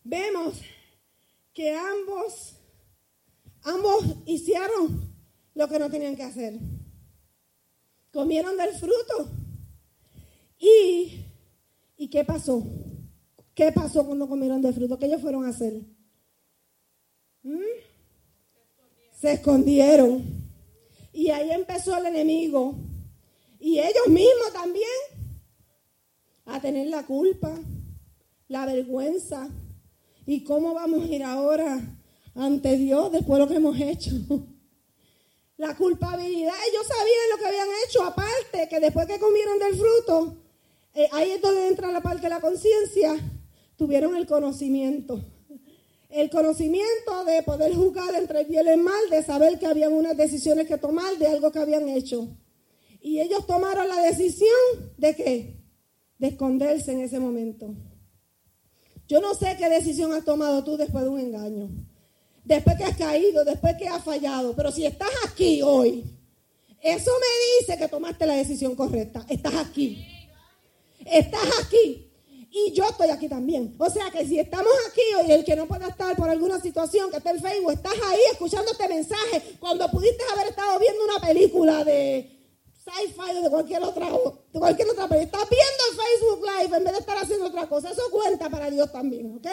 [0.05, 0.61] vemos
[1.53, 2.57] que ambos,
[3.63, 5.13] ambos hicieron
[5.55, 6.59] lo que no tenían que hacer.
[8.13, 9.31] Comieron del fruto.
[10.59, 11.25] ¿Y,
[11.97, 12.65] ¿y qué pasó?
[13.55, 14.99] ¿Qué pasó cuando comieron del fruto?
[14.99, 15.83] ¿Qué ellos fueron a hacer?
[17.43, 17.83] ¿Mm?
[19.23, 20.25] se escondieron.
[21.13, 22.75] Y ahí empezó el enemigo.
[23.61, 24.89] Y ellos mismos también
[26.45, 27.57] a tener la culpa,
[28.49, 29.49] la vergüenza.
[30.27, 31.81] ¿Y cómo vamos a ir ahora
[32.35, 34.11] ante Dios después de lo que hemos hecho?
[35.57, 40.37] La culpabilidad, ellos sabían lo que habían hecho, aparte que después que comieron del fruto,
[40.95, 43.15] eh, ahí es donde entra la parte de la conciencia,
[43.77, 45.23] tuvieron el conocimiento
[46.13, 50.67] el conocimiento de poder juzgar entre bien y mal, de saber que habían unas decisiones
[50.67, 52.29] que tomar de algo que habían hecho.
[53.01, 55.57] Y ellos tomaron la decisión de qué?
[56.19, 57.75] De esconderse en ese momento.
[59.09, 61.69] Yo no sé qué decisión has tomado tú después de un engaño.
[62.45, 64.55] Después que has caído, después que has fallado.
[64.57, 66.05] Pero si estás aquí hoy,
[66.81, 69.25] eso me dice que tomaste la decisión correcta.
[69.29, 70.05] Estás aquí.
[71.05, 72.13] Estás aquí
[72.53, 73.75] y yo estoy aquí también.
[73.79, 77.11] O sea que si estamos aquí hoy, el que no pueda estar por alguna situación
[77.11, 81.27] que está en Facebook, estás ahí escuchando este mensaje cuando pudiste haber estado viendo una
[81.27, 82.42] película de
[82.85, 85.43] sci-fi o de cualquier otra, de cualquier otra película.
[85.43, 87.91] Estás viendo el Facebook Live en vez de estar haciendo otra cosa.
[87.91, 89.47] Eso cuenta para Dios también, ¿ok?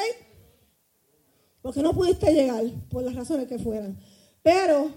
[1.62, 4.00] Porque no pudiste llegar por las razones que fueran.
[4.42, 4.92] Pero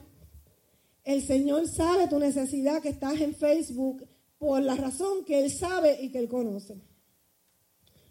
[1.05, 4.07] el Señor sabe tu necesidad que estás en Facebook
[4.39, 6.81] por la razón que Él sabe y que Él conoce.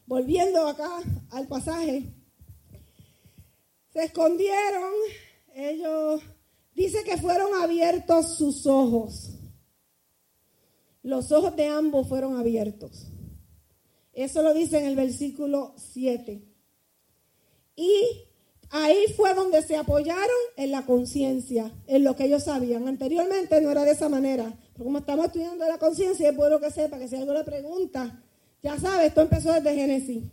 [0.05, 0.89] Volviendo acá
[1.29, 2.13] al pasaje,
[3.93, 4.93] se escondieron,
[5.53, 6.21] ellos,
[6.73, 9.40] dice que fueron abiertos sus ojos.
[11.03, 13.11] Los ojos de ambos fueron abiertos.
[14.13, 16.43] Eso lo dice en el versículo 7.
[17.75, 18.03] Y
[18.69, 22.87] ahí fue donde se apoyaron en la conciencia, en lo que ellos sabían.
[22.87, 24.53] Anteriormente no era de esa manera.
[24.73, 28.23] Pero como estamos estudiando la conciencia, es bueno que sepa que si algo le pregunta,
[28.61, 30.23] ya sabes, esto empezó desde Génesis.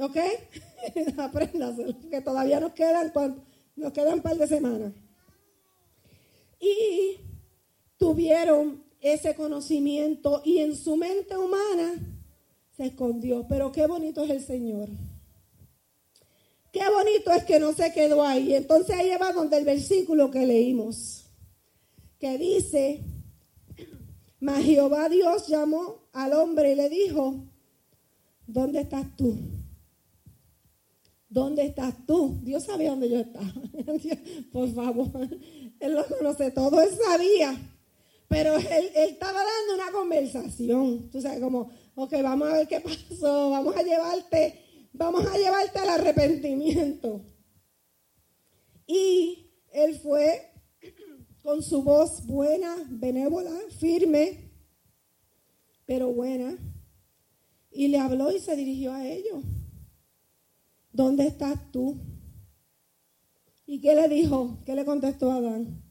[0.00, 0.16] ¿Ok?
[1.18, 3.12] Apréndase, que todavía nos quedan,
[3.76, 4.92] nos quedan un par de semanas.
[6.58, 7.18] Y
[7.98, 11.94] tuvieron ese conocimiento y en su mente humana
[12.76, 13.46] se escondió.
[13.48, 14.88] Pero qué bonito es el Señor.
[16.72, 18.54] Qué bonito es que no se quedó ahí.
[18.54, 21.26] Entonces ahí va donde el versículo que leímos,
[22.18, 23.02] que dice,
[24.40, 27.44] mas Jehová Dios llamó al hombre y le dijo,
[28.46, 29.36] ¿dónde estás tú?
[31.28, 32.38] ¿Dónde estás tú?
[32.42, 33.52] Dios sabía dónde yo estaba.
[34.52, 35.28] Por favor,
[35.80, 37.71] Él lo conoce todo, Él sabía.
[38.32, 41.10] Pero él, estaba dando una conversación.
[41.10, 45.78] Tú sabes, como, ok, vamos a ver qué pasó, vamos a llevarte, vamos a llevarte
[45.78, 47.26] al arrepentimiento.
[48.86, 50.50] Y él fue
[51.42, 54.50] con su voz buena, benévola, firme,
[55.84, 56.56] pero buena,
[57.70, 59.44] y le habló y se dirigió a ellos.
[60.90, 62.00] ¿Dónde estás tú?
[63.66, 64.58] ¿Y qué le dijo?
[64.64, 65.82] ¿Qué le contestó Adán?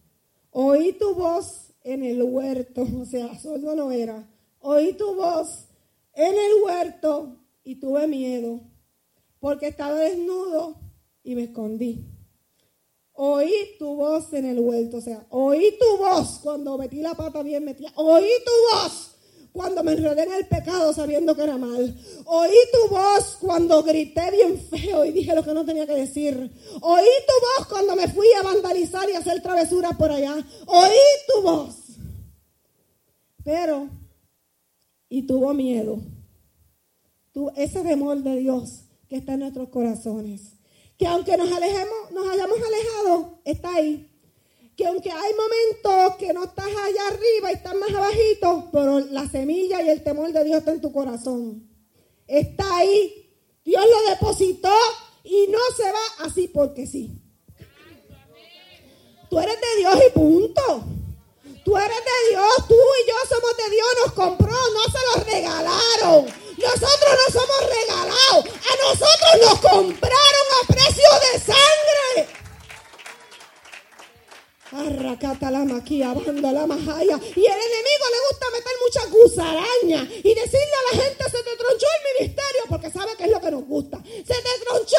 [0.50, 4.28] Oí tu voz en el huerto, o sea, solo no era.
[4.60, 5.68] Oí tu voz
[6.14, 8.62] en el huerto y tuve miedo,
[9.40, 10.76] porque estaba desnudo
[11.24, 12.06] y me escondí.
[13.14, 17.44] Oí tu voz en el huerto, o sea, oí tu voz cuando metí la pata
[17.44, 19.11] bien metida, oí tu voz
[19.52, 21.96] cuando me enredé en el pecado sabiendo que era mal.
[22.26, 26.36] Oí tu voz cuando grité bien feo y dije lo que no tenía que decir.
[26.82, 30.36] Oí tu voz cuando me fui a vandalizar y hacer travesuras por allá.
[30.68, 31.76] Oí tu voz.
[33.44, 33.90] Pero,
[35.10, 36.00] y tuvo miedo.
[37.34, 40.54] Tu, ese temor de Dios que está en nuestros corazones.
[40.98, 44.11] Que aunque nos alejemos, nos hayamos alejado, está ahí
[44.82, 49.30] que aunque hay momentos que no estás allá arriba y estás más abajito, pero la
[49.30, 51.70] semilla y el temor de Dios está en tu corazón.
[52.26, 53.30] Está ahí.
[53.64, 54.74] Dios lo depositó
[55.24, 57.12] y no se va así porque sí.
[59.30, 60.84] Tú eres de Dios y punto.
[61.64, 65.26] Tú eres de Dios, tú y yo somos de Dios, nos compró, no se los
[65.28, 66.26] regalaron.
[66.58, 72.41] Nosotros no somos regalados, a nosotros nos compraron a precio de sangre.
[74.74, 77.20] Arracata la maquia, banda la majaya.
[77.36, 81.58] Y el enemigo le gusta meter mucha gusaraña y decirle a la gente, se te
[81.58, 84.02] tronchó el ministerio, porque sabe que es lo que nos gusta.
[84.02, 84.98] Se te tronchó,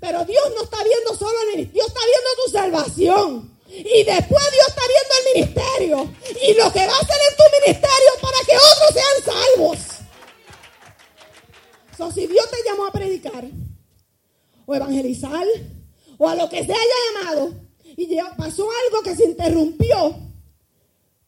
[0.00, 3.56] pero Dios no está viendo solo el ministerio, Dios está viendo tu salvación.
[3.68, 7.44] Y después Dios está viendo el ministerio y lo que va a hacer en tu
[7.60, 9.78] ministerio para que otros sean salvos.
[11.96, 13.44] So, si Dios te llamó a predicar
[14.66, 15.46] o evangelizar
[16.18, 17.65] o a lo que se haya llamado,
[17.96, 20.16] y pasó algo que se interrumpió,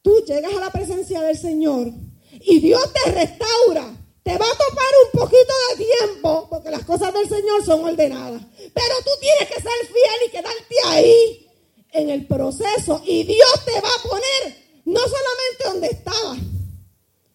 [0.02, 1.88] tú llegas a la presencia del Señor
[2.32, 3.94] y Dios te restaura.
[4.22, 8.42] Te va a topar un poquito de tiempo porque las cosas del Señor son ordenadas.
[8.58, 11.46] Pero tú tienes que ser fiel y quedarte ahí
[11.92, 13.00] en el proceso.
[13.06, 16.38] Y Dios te va a poner no solamente donde estabas,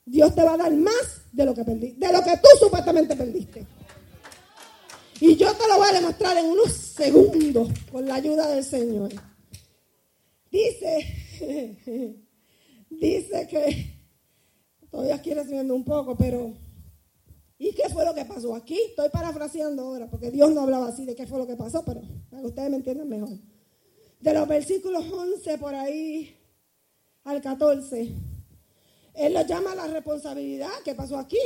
[0.05, 3.15] Dios te va a dar más de lo que perdiste, de lo que tú supuestamente
[3.15, 3.65] perdiste.
[5.25, 9.09] Y yo te lo voy a demostrar en unos segundos con la ayuda del Señor.
[10.51, 12.17] Dice,
[12.89, 14.01] dice que,
[14.91, 16.51] todavía aquí resumiendo un poco, pero
[17.57, 18.77] ¿y qué fue lo que pasó aquí?
[18.89, 22.01] Estoy parafraseando ahora, porque Dios no hablaba así de qué fue lo que pasó, pero
[22.29, 23.39] para que ustedes me entiendan mejor.
[24.19, 26.35] De los versículos 11 por ahí
[27.23, 28.13] al 14,
[29.13, 31.39] Él lo llama la responsabilidad que pasó aquí.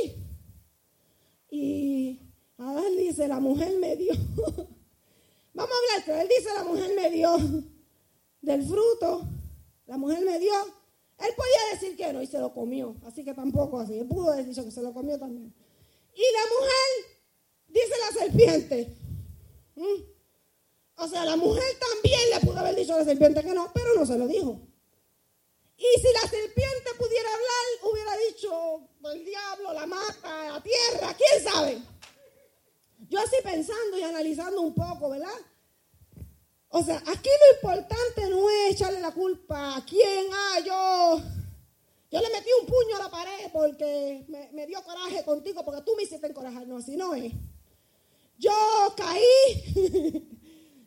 [1.48, 2.27] Y
[2.58, 4.12] Adán dice, la mujer me dio.
[5.54, 7.36] Vamos a hablar, pero él dice, la mujer me dio
[8.42, 9.22] del fruto.
[9.86, 10.52] La mujer me dio.
[11.18, 12.96] Él podía decir que no y se lo comió.
[13.06, 13.98] Así que tampoco así.
[13.98, 15.54] Él pudo decir que se lo comió también.
[16.14, 17.18] Y la mujer,
[17.68, 18.94] dice la serpiente.
[20.96, 23.94] O sea, la mujer también le pudo haber dicho a la serpiente que no, pero
[23.94, 24.60] no se lo dijo.
[25.76, 28.80] Y si la serpiente pudiera hablar, hubiera dicho,
[29.12, 31.80] el diablo la mata, la tierra, quién sabe.
[33.42, 35.28] Pensando y analizando un poco, ¿verdad?
[36.70, 40.58] O sea, aquí lo importante no es echarle la culpa a quién, ah,
[42.10, 45.92] yo, le metí un puño a la pared porque me, dio coraje contigo, porque tú
[45.96, 46.66] me hiciste encorajar.
[46.66, 47.32] No, así no es.
[48.36, 48.52] Yo
[48.96, 49.64] caí,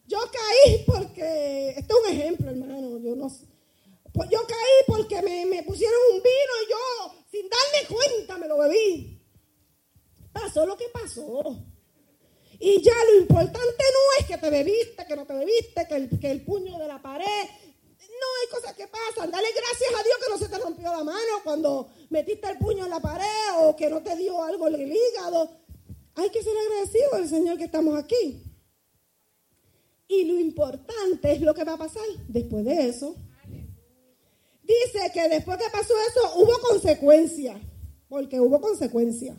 [0.07, 3.47] yo caí porque, esto es un ejemplo, hermano, yo no sé.
[4.13, 8.47] Pues yo caí porque me, me pusieron un vino y yo, sin darme cuenta, me
[8.47, 9.19] lo bebí.
[10.31, 11.70] Pasó lo que pasó.
[12.63, 16.19] Y ya lo importante no es que te bebiste, que no te bebiste, que el,
[16.19, 17.25] que el puño de la pared.
[17.25, 19.31] No hay cosas que pasan.
[19.31, 22.83] Dale gracias a Dios que no se te rompió la mano cuando metiste el puño
[22.83, 23.25] en la pared
[23.61, 25.49] o que no te dio algo el hígado.
[26.13, 28.43] Hay que ser agradecido al Señor que estamos aquí.
[30.07, 33.15] Y lo importante es lo que va a pasar después de eso.
[34.61, 37.59] Dice que después que pasó eso hubo consecuencias,
[38.07, 39.35] porque hubo consecuencias.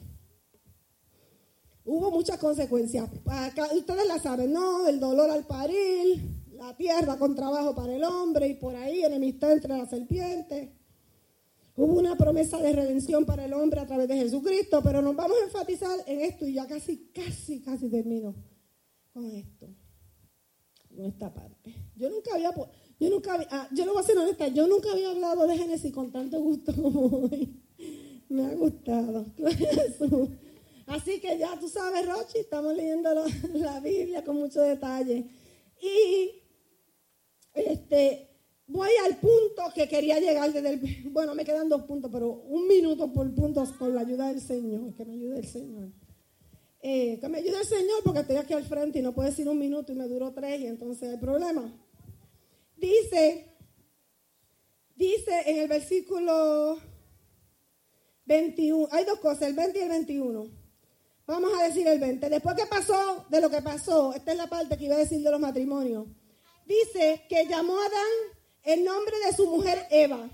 [1.84, 3.08] Hubo muchas consecuencias.
[3.76, 4.86] Ustedes la saben, ¿no?
[4.86, 6.22] El dolor al parir,
[6.52, 10.72] la tierra con trabajo para el hombre y por ahí enemistad entre la serpiente.
[11.74, 15.38] Hubo una promesa de redención para el hombre a través de Jesucristo, pero nos vamos
[15.40, 18.34] a enfatizar en esto y ya casi, casi, casi termino
[19.12, 19.68] con esto,
[20.88, 21.74] con esta parte.
[21.96, 22.52] Yo nunca había,
[23.00, 25.56] yo nunca había, ah, yo lo voy a ser honesta, yo nunca había hablado de
[25.56, 27.58] Génesis con tanto gusto como hoy.
[28.28, 29.26] Me ha gustado.
[30.92, 33.14] Así que ya tú sabes, Rochi, estamos leyendo
[33.54, 35.24] la, Biblia con mucho detalle.
[35.80, 36.42] Y
[37.54, 38.28] este,
[38.66, 41.10] voy al punto que quería llegar desde el...
[41.10, 44.92] Bueno, me quedan dos puntos, pero un minuto por puntos con la ayuda del Señor.
[44.94, 45.88] Que me ayude el Señor.
[46.82, 49.48] Eh, que me ayude el Señor porque estoy aquí al frente y no puedo decir
[49.48, 51.72] un minuto y me duró tres y entonces hay problema.
[52.76, 53.46] Dice,
[54.94, 56.76] dice en el versículo
[58.26, 60.61] 21, hay dos cosas, el 20 y el 21.
[61.32, 62.28] Vamos a decir el 20.
[62.28, 65.22] Después que pasó de lo que pasó, esta es la parte que iba a decir
[65.22, 66.04] de los matrimonios.
[66.66, 68.12] dice que llamó a Adán
[68.64, 70.28] el nombre de su mujer Eva,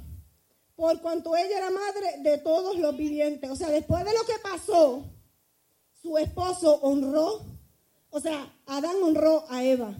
[0.74, 3.48] por cuanto ella era madre de todos los vivientes.
[3.48, 5.04] O sea, después de lo que pasó,
[6.02, 7.42] su esposo honró,
[8.10, 9.96] o sea, Adán honró a Eva,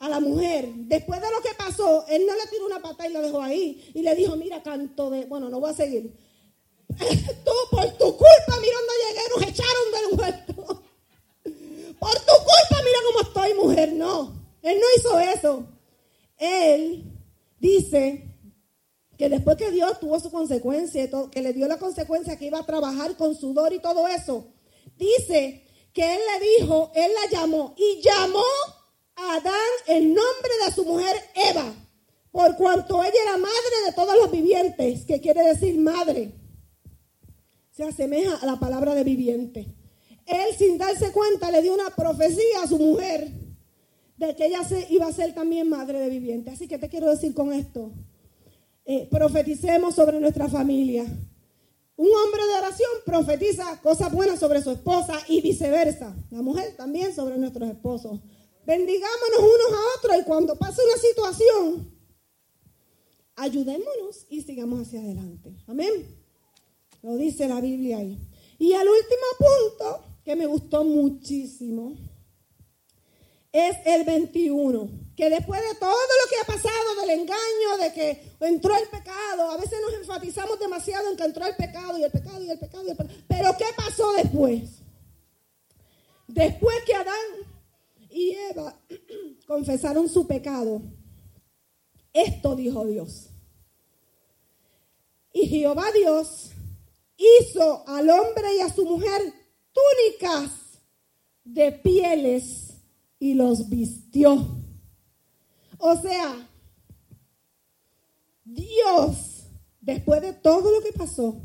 [0.00, 0.68] a la mujer.
[0.74, 3.88] Después de lo que pasó, él no le tiró una pata y lo dejó ahí.
[3.94, 5.26] Y le dijo, mira, canto de...
[5.26, 6.25] Bueno, no voy a seguir.
[7.44, 10.82] Tú, por tu culpa, mira dónde llegué, nos echaron del huerto.
[11.98, 13.92] Por tu culpa, mira cómo estoy, mujer.
[13.92, 14.32] No,
[14.62, 15.66] él no hizo eso.
[16.38, 17.04] Él
[17.58, 18.26] dice
[19.16, 22.66] que después que Dios tuvo su consecuencia, que le dio la consecuencia que iba a
[22.66, 24.46] trabajar con sudor y todo eso,
[24.96, 28.44] dice que él le dijo, él la llamó y llamó
[29.16, 29.54] a Adán
[29.86, 31.72] el nombre de su mujer Eva,
[32.30, 36.34] por cuanto ella era madre de todos los vivientes, que quiere decir madre.
[37.76, 39.66] Se asemeja a la palabra de viviente.
[40.24, 43.30] Él sin darse cuenta le dio una profecía a su mujer
[44.16, 46.50] de que ella se, iba a ser también madre de viviente.
[46.50, 47.92] Así que te quiero decir con esto,
[48.86, 51.04] eh, profeticemos sobre nuestra familia.
[51.96, 56.16] Un hombre de oración profetiza cosas buenas sobre su esposa y viceversa.
[56.30, 58.20] La mujer también sobre nuestros esposos.
[58.66, 61.92] Bendigámonos unos a otros y cuando pase una situación,
[63.36, 65.54] ayudémonos y sigamos hacia adelante.
[65.66, 66.25] Amén.
[67.06, 68.18] Lo dice la Biblia ahí.
[68.58, 71.94] Y el último punto que me gustó muchísimo
[73.52, 78.32] es el 21, que después de todo lo que ha pasado, del engaño, de que
[78.40, 82.10] entró el pecado, a veces nos enfatizamos demasiado en que entró el pecado y el
[82.10, 83.16] pecado y el pecado y el pecado.
[83.28, 84.62] Pero ¿qué pasó después?
[86.26, 87.14] Después que Adán
[88.10, 88.80] y Eva
[89.46, 90.82] confesaron su pecado,
[92.12, 93.28] esto dijo Dios.
[95.32, 96.50] Y Jehová Dios
[97.16, 99.20] hizo al hombre y a su mujer
[99.72, 100.50] túnicas
[101.44, 102.74] de pieles
[103.18, 104.62] y los vistió.
[105.78, 106.48] O sea,
[108.44, 109.46] Dios,
[109.80, 111.36] después de todo lo que pasó,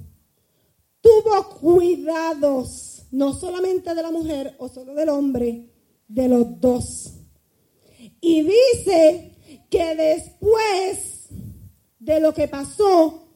[1.01, 5.69] tuvo cuidados, no solamente de la mujer o solo del hombre,
[6.07, 7.13] de los dos.
[8.19, 9.31] Y dice
[9.69, 11.29] que después
[11.99, 13.30] de lo que pasó,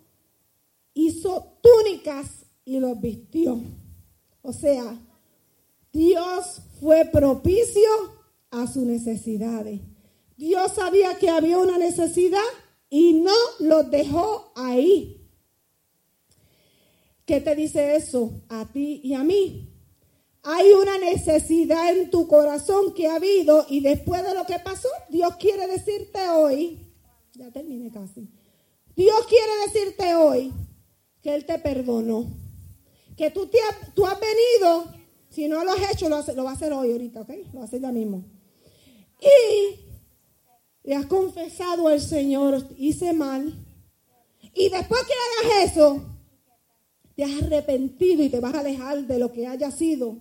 [0.95, 3.61] hizo túnicas y los vistió.
[4.41, 4.99] O sea,
[5.93, 7.89] Dios fue propicio
[8.49, 9.81] a sus necesidades.
[10.37, 12.39] Dios sabía que había una necesidad
[12.89, 15.21] y no los dejó ahí.
[17.25, 19.71] ¿Qué te dice eso a ti y a mí?
[20.43, 24.89] Hay una necesidad en tu corazón que ha habido y después de lo que pasó,
[25.09, 26.79] Dios quiere decirte hoy,
[27.33, 28.29] ya terminé casi,
[28.95, 30.53] Dios quiere decirte hoy
[31.25, 32.27] que Él te perdonó
[33.17, 33.57] que tú, te
[33.95, 34.93] tú has venido,
[35.27, 37.31] si no lo has hecho, lo, lo va a hacer hoy ahorita, ¿ok?
[37.51, 38.23] Lo va a hacer ya mismo.
[39.19, 39.79] Y
[40.83, 43.55] le has confesado al Señor, hice mal.
[44.53, 45.99] Y después que hagas eso,
[47.15, 50.17] te has arrepentido y te vas a alejar de lo que haya sido.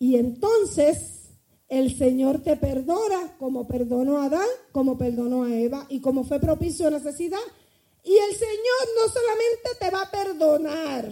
[0.00, 1.30] Y entonces
[1.68, 6.40] el Señor te perdona como perdonó a Adán, como perdonó a Eva y como fue
[6.40, 7.38] propicio a necesidad.
[8.02, 11.10] Y el Señor no solamente te va a perdonar,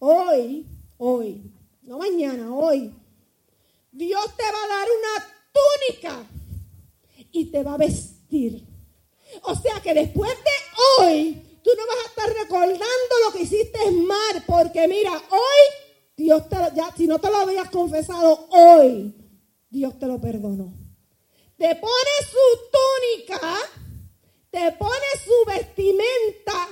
[0.00, 0.64] Hoy,
[0.96, 1.42] hoy,
[1.82, 2.94] no mañana, hoy,
[3.90, 6.26] Dios te va a dar una túnica
[7.32, 8.64] y te va a vestir.
[9.42, 13.90] O sea que después de hoy, tú no vas a estar recordando lo que hiciste
[13.90, 19.14] mal, porque mira, hoy Dios te lo, ya, si no te lo habías confesado hoy,
[19.68, 20.72] Dios te lo perdonó.
[21.56, 23.40] Te pone su túnica,
[24.50, 26.68] te pone su vestimenta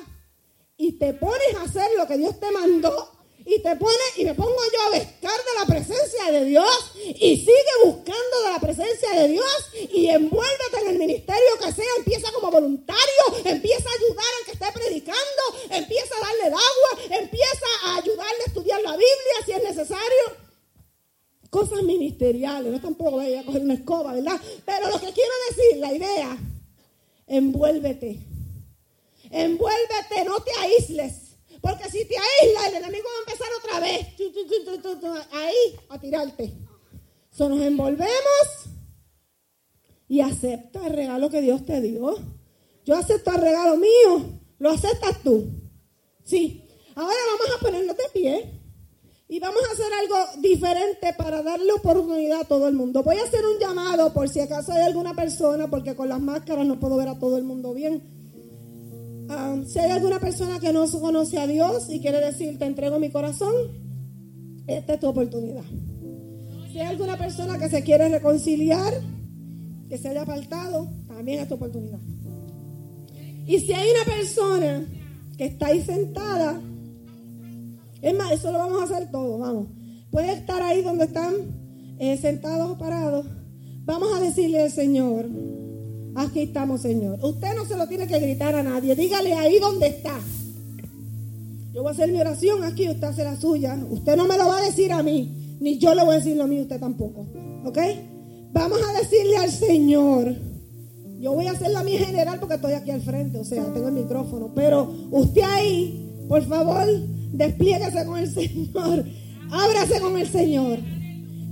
[0.77, 4.35] y te pones a hacer lo que Dios te mandó y te pone y me
[4.35, 9.11] pongo yo a buscar de la presencia de Dios y sigue buscando de la presencia
[9.21, 13.01] de Dios y envuélvete en el ministerio que sea, empieza como voluntario,
[13.45, 18.43] empieza a ayudar al que esté predicando, empieza a darle el agua, empieza a ayudarle
[18.43, 20.47] a estudiar la Biblia si es necesario.
[21.49, 24.41] Cosas ministeriales, no tampoco voy a coger una escoba, ¿verdad?
[24.65, 26.37] Pero lo que quiero decir, la idea,
[27.27, 28.21] envuélvete.
[29.31, 31.37] Envuélvete, no te aísles.
[31.61, 34.07] Porque si te aíslas, el enemigo va a empezar otra vez.
[35.33, 36.53] Ahí, a tirarte.
[37.31, 38.67] So, nos envolvemos
[40.09, 42.17] y acepta el regalo que Dios te dio.
[42.85, 44.41] Yo acepto el regalo mío.
[44.59, 45.51] ¿Lo aceptas tú?
[46.25, 46.63] Sí.
[46.95, 48.56] Ahora vamos a ponernos de pie.
[49.29, 53.03] Y vamos a hacer algo diferente para darle oportunidad a todo el mundo.
[53.03, 56.65] Voy a hacer un llamado por si acaso hay alguna persona, porque con las máscaras
[56.65, 58.03] no puedo ver a todo el mundo bien.
[59.29, 63.01] Ah, si hay alguna persona que no conoce a Dios y quiere decir, te entrego
[63.01, 63.53] mi corazón,
[64.69, 65.65] esta es tu oportunidad.
[66.71, 68.95] Si hay alguna persona que se quiere reconciliar,
[69.89, 71.99] que se haya apartado, también es tu oportunidad.
[73.45, 74.87] Y si hay una persona
[75.37, 76.61] que está ahí sentada,
[78.07, 79.67] es más, eso lo vamos a hacer todo, vamos.
[80.13, 81.35] Puede estar ahí donde están
[81.99, 83.27] eh, sentados o parados.
[83.85, 85.27] Vamos a decirle al Señor,
[86.15, 87.19] aquí estamos, Señor.
[87.21, 90.17] Usted no se lo tiene que gritar a nadie, dígale ahí donde está.
[91.73, 93.77] Yo voy a hacer mi oración aquí, usted hace la suya.
[93.91, 96.37] Usted no me lo va a decir a mí, ni yo le voy a decir
[96.37, 97.27] lo a mí, usted tampoco.
[97.65, 97.79] ¿Ok?
[98.53, 100.33] Vamos a decirle al Señor.
[101.19, 103.89] Yo voy a hacer la mía general porque estoy aquí al frente, o sea, tengo
[103.89, 104.53] el micrófono.
[104.55, 106.87] Pero usted ahí, por favor,
[107.37, 109.05] desplieguese con el Señor.
[109.51, 110.79] Ábrase con el Señor.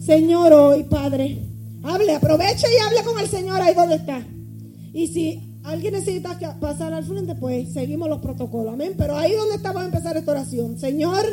[0.00, 1.38] Señor, hoy, Padre,
[1.82, 4.26] hable, aproveche y hable con el Señor ahí donde está.
[4.92, 8.74] Y si alguien necesita pasar al frente, pues seguimos los protocolos.
[8.74, 8.94] Amén.
[8.96, 10.78] Pero ahí donde está, a empezar esta oración.
[10.78, 11.24] Señor,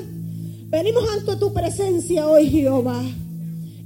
[0.68, 3.02] venimos ante tu presencia hoy, Jehová.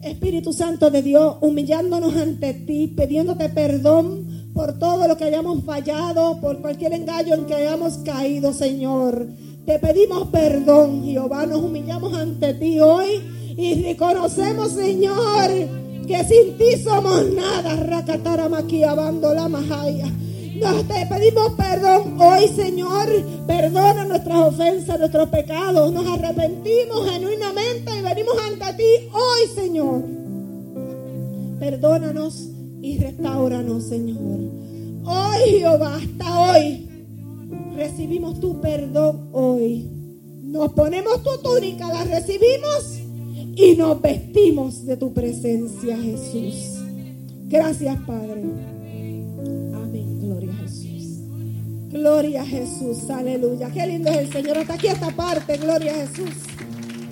[0.01, 6.39] Espíritu Santo de Dios, humillándonos ante ti, pidiéndote perdón por todo lo que hayamos fallado,
[6.39, 9.27] por cualquier engaño en que hayamos caído, Señor.
[9.65, 11.47] Te pedimos perdón, Jehová.
[11.47, 13.19] Nos humillamos ante ti hoy
[13.57, 15.49] y reconocemos, Señor,
[16.07, 17.75] que sin ti somos nada.
[17.75, 20.05] Rakataramakiabando la majaya.
[20.55, 23.07] Nos te pedimos perdón hoy, Señor.
[23.47, 25.91] Perdona nuestras ofensas, nuestros pecados.
[25.91, 30.03] Nos arrepentimos genuinamente y venimos ante ti hoy, Señor.
[31.59, 32.49] Perdónanos
[32.83, 34.39] y restauranos, Señor.
[35.05, 36.84] Hoy, Jehová, hasta hoy
[37.75, 39.89] recibimos tu perdón hoy.
[40.43, 42.99] Nos ponemos tu túnica, la recibimos
[43.55, 46.75] y nos vestimos de tu presencia, Jesús.
[47.47, 48.43] Gracias, Padre.
[49.73, 50.19] Amén.
[50.21, 51.19] Gloria a Jesús.
[51.89, 53.09] Gloria a Jesús.
[53.09, 53.69] Aleluya.
[53.71, 54.57] Qué lindo es el Señor.
[54.57, 55.57] Hasta aquí esta parte.
[55.57, 56.33] Gloria a Jesús.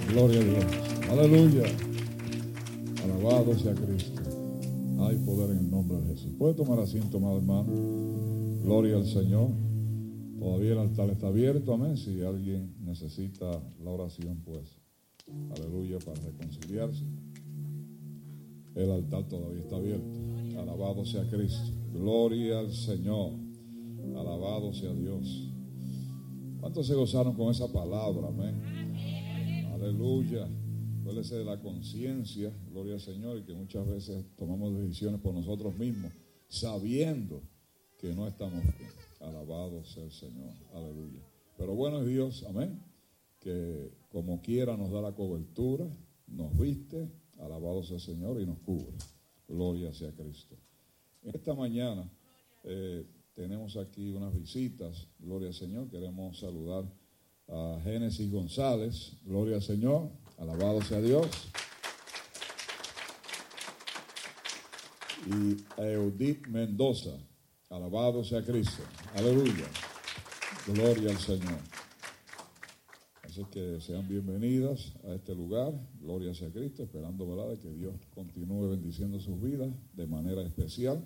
[0.10, 0.66] Gloria a Dios.
[1.10, 1.64] Aleluya.
[3.04, 4.22] Alabado sea Cristo.
[5.02, 6.32] Hay poder en el nombre de Jesús.
[6.38, 7.66] Puede tomar asiento, amado hermano.
[8.64, 9.50] Gloria al Señor.
[10.44, 11.96] Todavía el altar está abierto, amén.
[11.96, 14.78] Si alguien necesita la oración, pues,
[15.58, 17.06] aleluya, para reconciliarse.
[18.76, 20.06] El altar todavía está abierto.
[20.60, 21.72] Alabado sea Cristo.
[21.94, 23.32] Gloria al Señor.
[24.18, 25.48] Alabado sea Dios.
[26.60, 28.28] ¿Cuántos se gozaron con esa palabra?
[28.28, 29.72] Amén.
[29.74, 30.46] Aleluya.
[31.00, 35.78] Acuérdese de la conciencia, gloria al Señor, y que muchas veces tomamos decisiones por nosotros
[35.78, 36.12] mismos,
[36.50, 37.42] sabiendo
[37.98, 39.03] que no estamos bien.
[39.24, 40.54] Alabado sea el Señor.
[40.74, 41.22] Aleluya.
[41.58, 42.82] Pero bueno es Dios, amén.
[43.40, 45.86] Que como quiera nos da la cobertura,
[46.28, 47.10] nos viste,
[47.40, 48.94] alabado sea el Señor y nos cubre.
[49.48, 50.56] Gloria sea Cristo.
[51.24, 52.10] Esta mañana
[52.64, 55.90] eh, tenemos aquí unas visitas, gloria al Señor.
[55.90, 56.86] Queremos saludar
[57.48, 61.28] a Génesis González, gloria al Señor, alabado sea Dios.
[65.26, 67.18] Y a Eudith Mendoza,
[67.74, 68.84] alabado sea Cristo,
[69.16, 69.66] aleluya,
[70.68, 71.58] gloria al Señor.
[73.24, 77.58] Así que sean bienvenidas a este lugar, gloria sea Cristo, esperando ¿verdad?
[77.58, 81.04] que Dios continúe bendiciendo sus vidas de manera especial.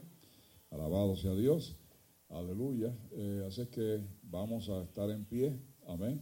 [0.70, 1.78] Alabado sea Dios,
[2.28, 2.94] aleluya.
[3.12, 5.58] Eh, así que vamos a estar en pie,
[5.88, 6.20] amén.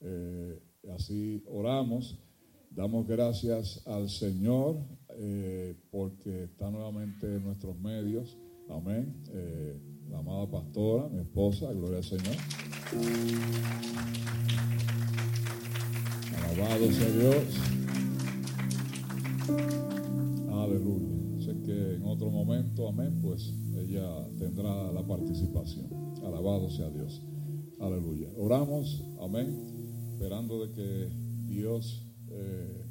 [0.00, 0.58] Eh,
[0.94, 2.18] así oramos,
[2.70, 4.78] damos gracias al Señor
[5.10, 8.38] eh, porque está nuevamente en nuestros medios,
[8.70, 9.22] amén.
[9.32, 12.36] Eh, la amada pastora, mi esposa, gloria al Señor.
[16.36, 17.60] Alabado sea Dios.
[20.50, 21.40] Aleluya.
[21.40, 25.86] Sé que en otro momento, amén, pues ella tendrá la participación.
[26.24, 27.22] Alabado sea Dios.
[27.80, 28.28] Aleluya.
[28.36, 29.54] Oramos, amén,
[30.12, 31.08] esperando de que
[31.46, 32.84] Dios eh,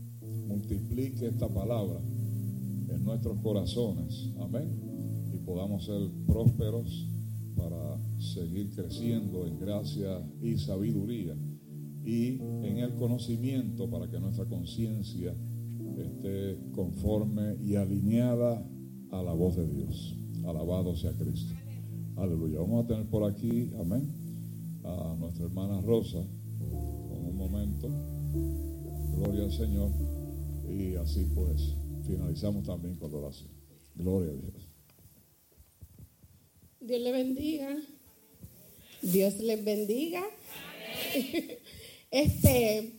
[0.47, 1.99] multiplique esta palabra
[2.89, 4.30] en nuestros corazones.
[4.39, 4.97] Amén.
[5.48, 7.08] Podamos ser prósperos
[7.56, 11.38] para seguir creciendo en gracia y sabiduría
[12.04, 15.34] y en el conocimiento para que nuestra conciencia
[15.98, 18.62] esté conforme y alineada
[19.12, 20.18] a la voz de Dios.
[20.45, 21.56] Alabado sea Cristo.
[22.18, 22.60] Aleluya.
[22.60, 24.06] Vamos a tener por aquí, amén,
[24.84, 26.26] a nuestra hermana Rosa
[26.60, 27.88] con un momento.
[29.16, 29.91] Gloria al Señor.
[30.70, 31.74] Y así pues
[32.06, 33.50] finalizamos también con la oración.
[33.95, 34.76] Gloria a Dios.
[36.88, 37.77] Dios le bendiga.
[39.01, 40.23] Dios les bendiga.
[42.09, 42.93] Este,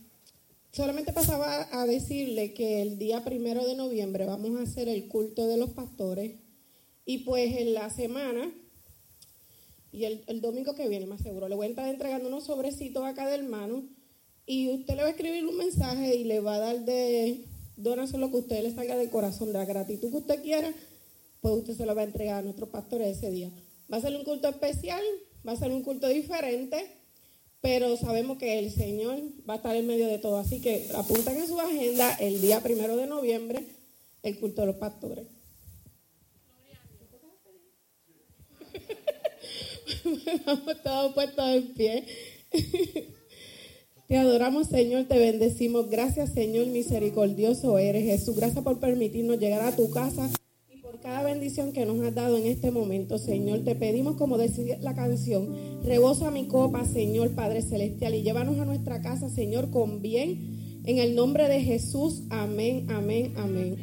[0.70, 5.47] solamente pasaba a decirle que el día primero de noviembre vamos a hacer el culto
[5.47, 6.32] de los pastores
[7.07, 8.53] y pues en la semana
[9.91, 13.26] y el, domingo que viene más seguro le voy a estar entregando unos sobrecitos acá
[13.26, 13.82] del hermano
[14.45, 17.47] y usted le va a escribir un mensaje y le va a dar de
[17.78, 20.70] dónase lo que usted le salga del corazón, de la gratitud que usted quiera
[21.41, 23.51] pues usted se lo va a entregar a nuestros pastores ese día.
[23.93, 25.03] Va a ser un culto especial,
[25.47, 26.86] va a ser un culto diferente,
[27.61, 29.18] pero sabemos que el Señor
[29.49, 30.39] va a estar en medio de todo.
[30.39, 33.64] Así que apuntan en su agenda el día primero de noviembre,
[34.22, 35.26] el culto de los pastores.
[40.47, 42.05] Vamos todos puestos en pie.
[44.07, 45.89] Te adoramos, Señor, te bendecimos.
[45.91, 48.36] Gracias, Señor, misericordioso eres Jesús.
[48.36, 50.30] Gracias por permitirnos llegar a tu casa
[51.03, 53.61] cada bendición que nos has dado en este momento, Señor.
[53.65, 55.49] Te pedimos, como decía la canción,
[55.85, 60.83] rebosa mi copa, Señor Padre Celestial, y llévanos a nuestra casa, Señor, con bien.
[60.85, 63.77] En el nombre de Jesús, amén, amén, amén.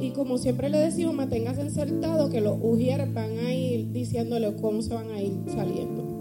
[0.00, 4.82] Y como siempre le decimos, manténgase encertado que los ujieres van a ir diciéndole cómo
[4.82, 6.17] se van a ir saliendo.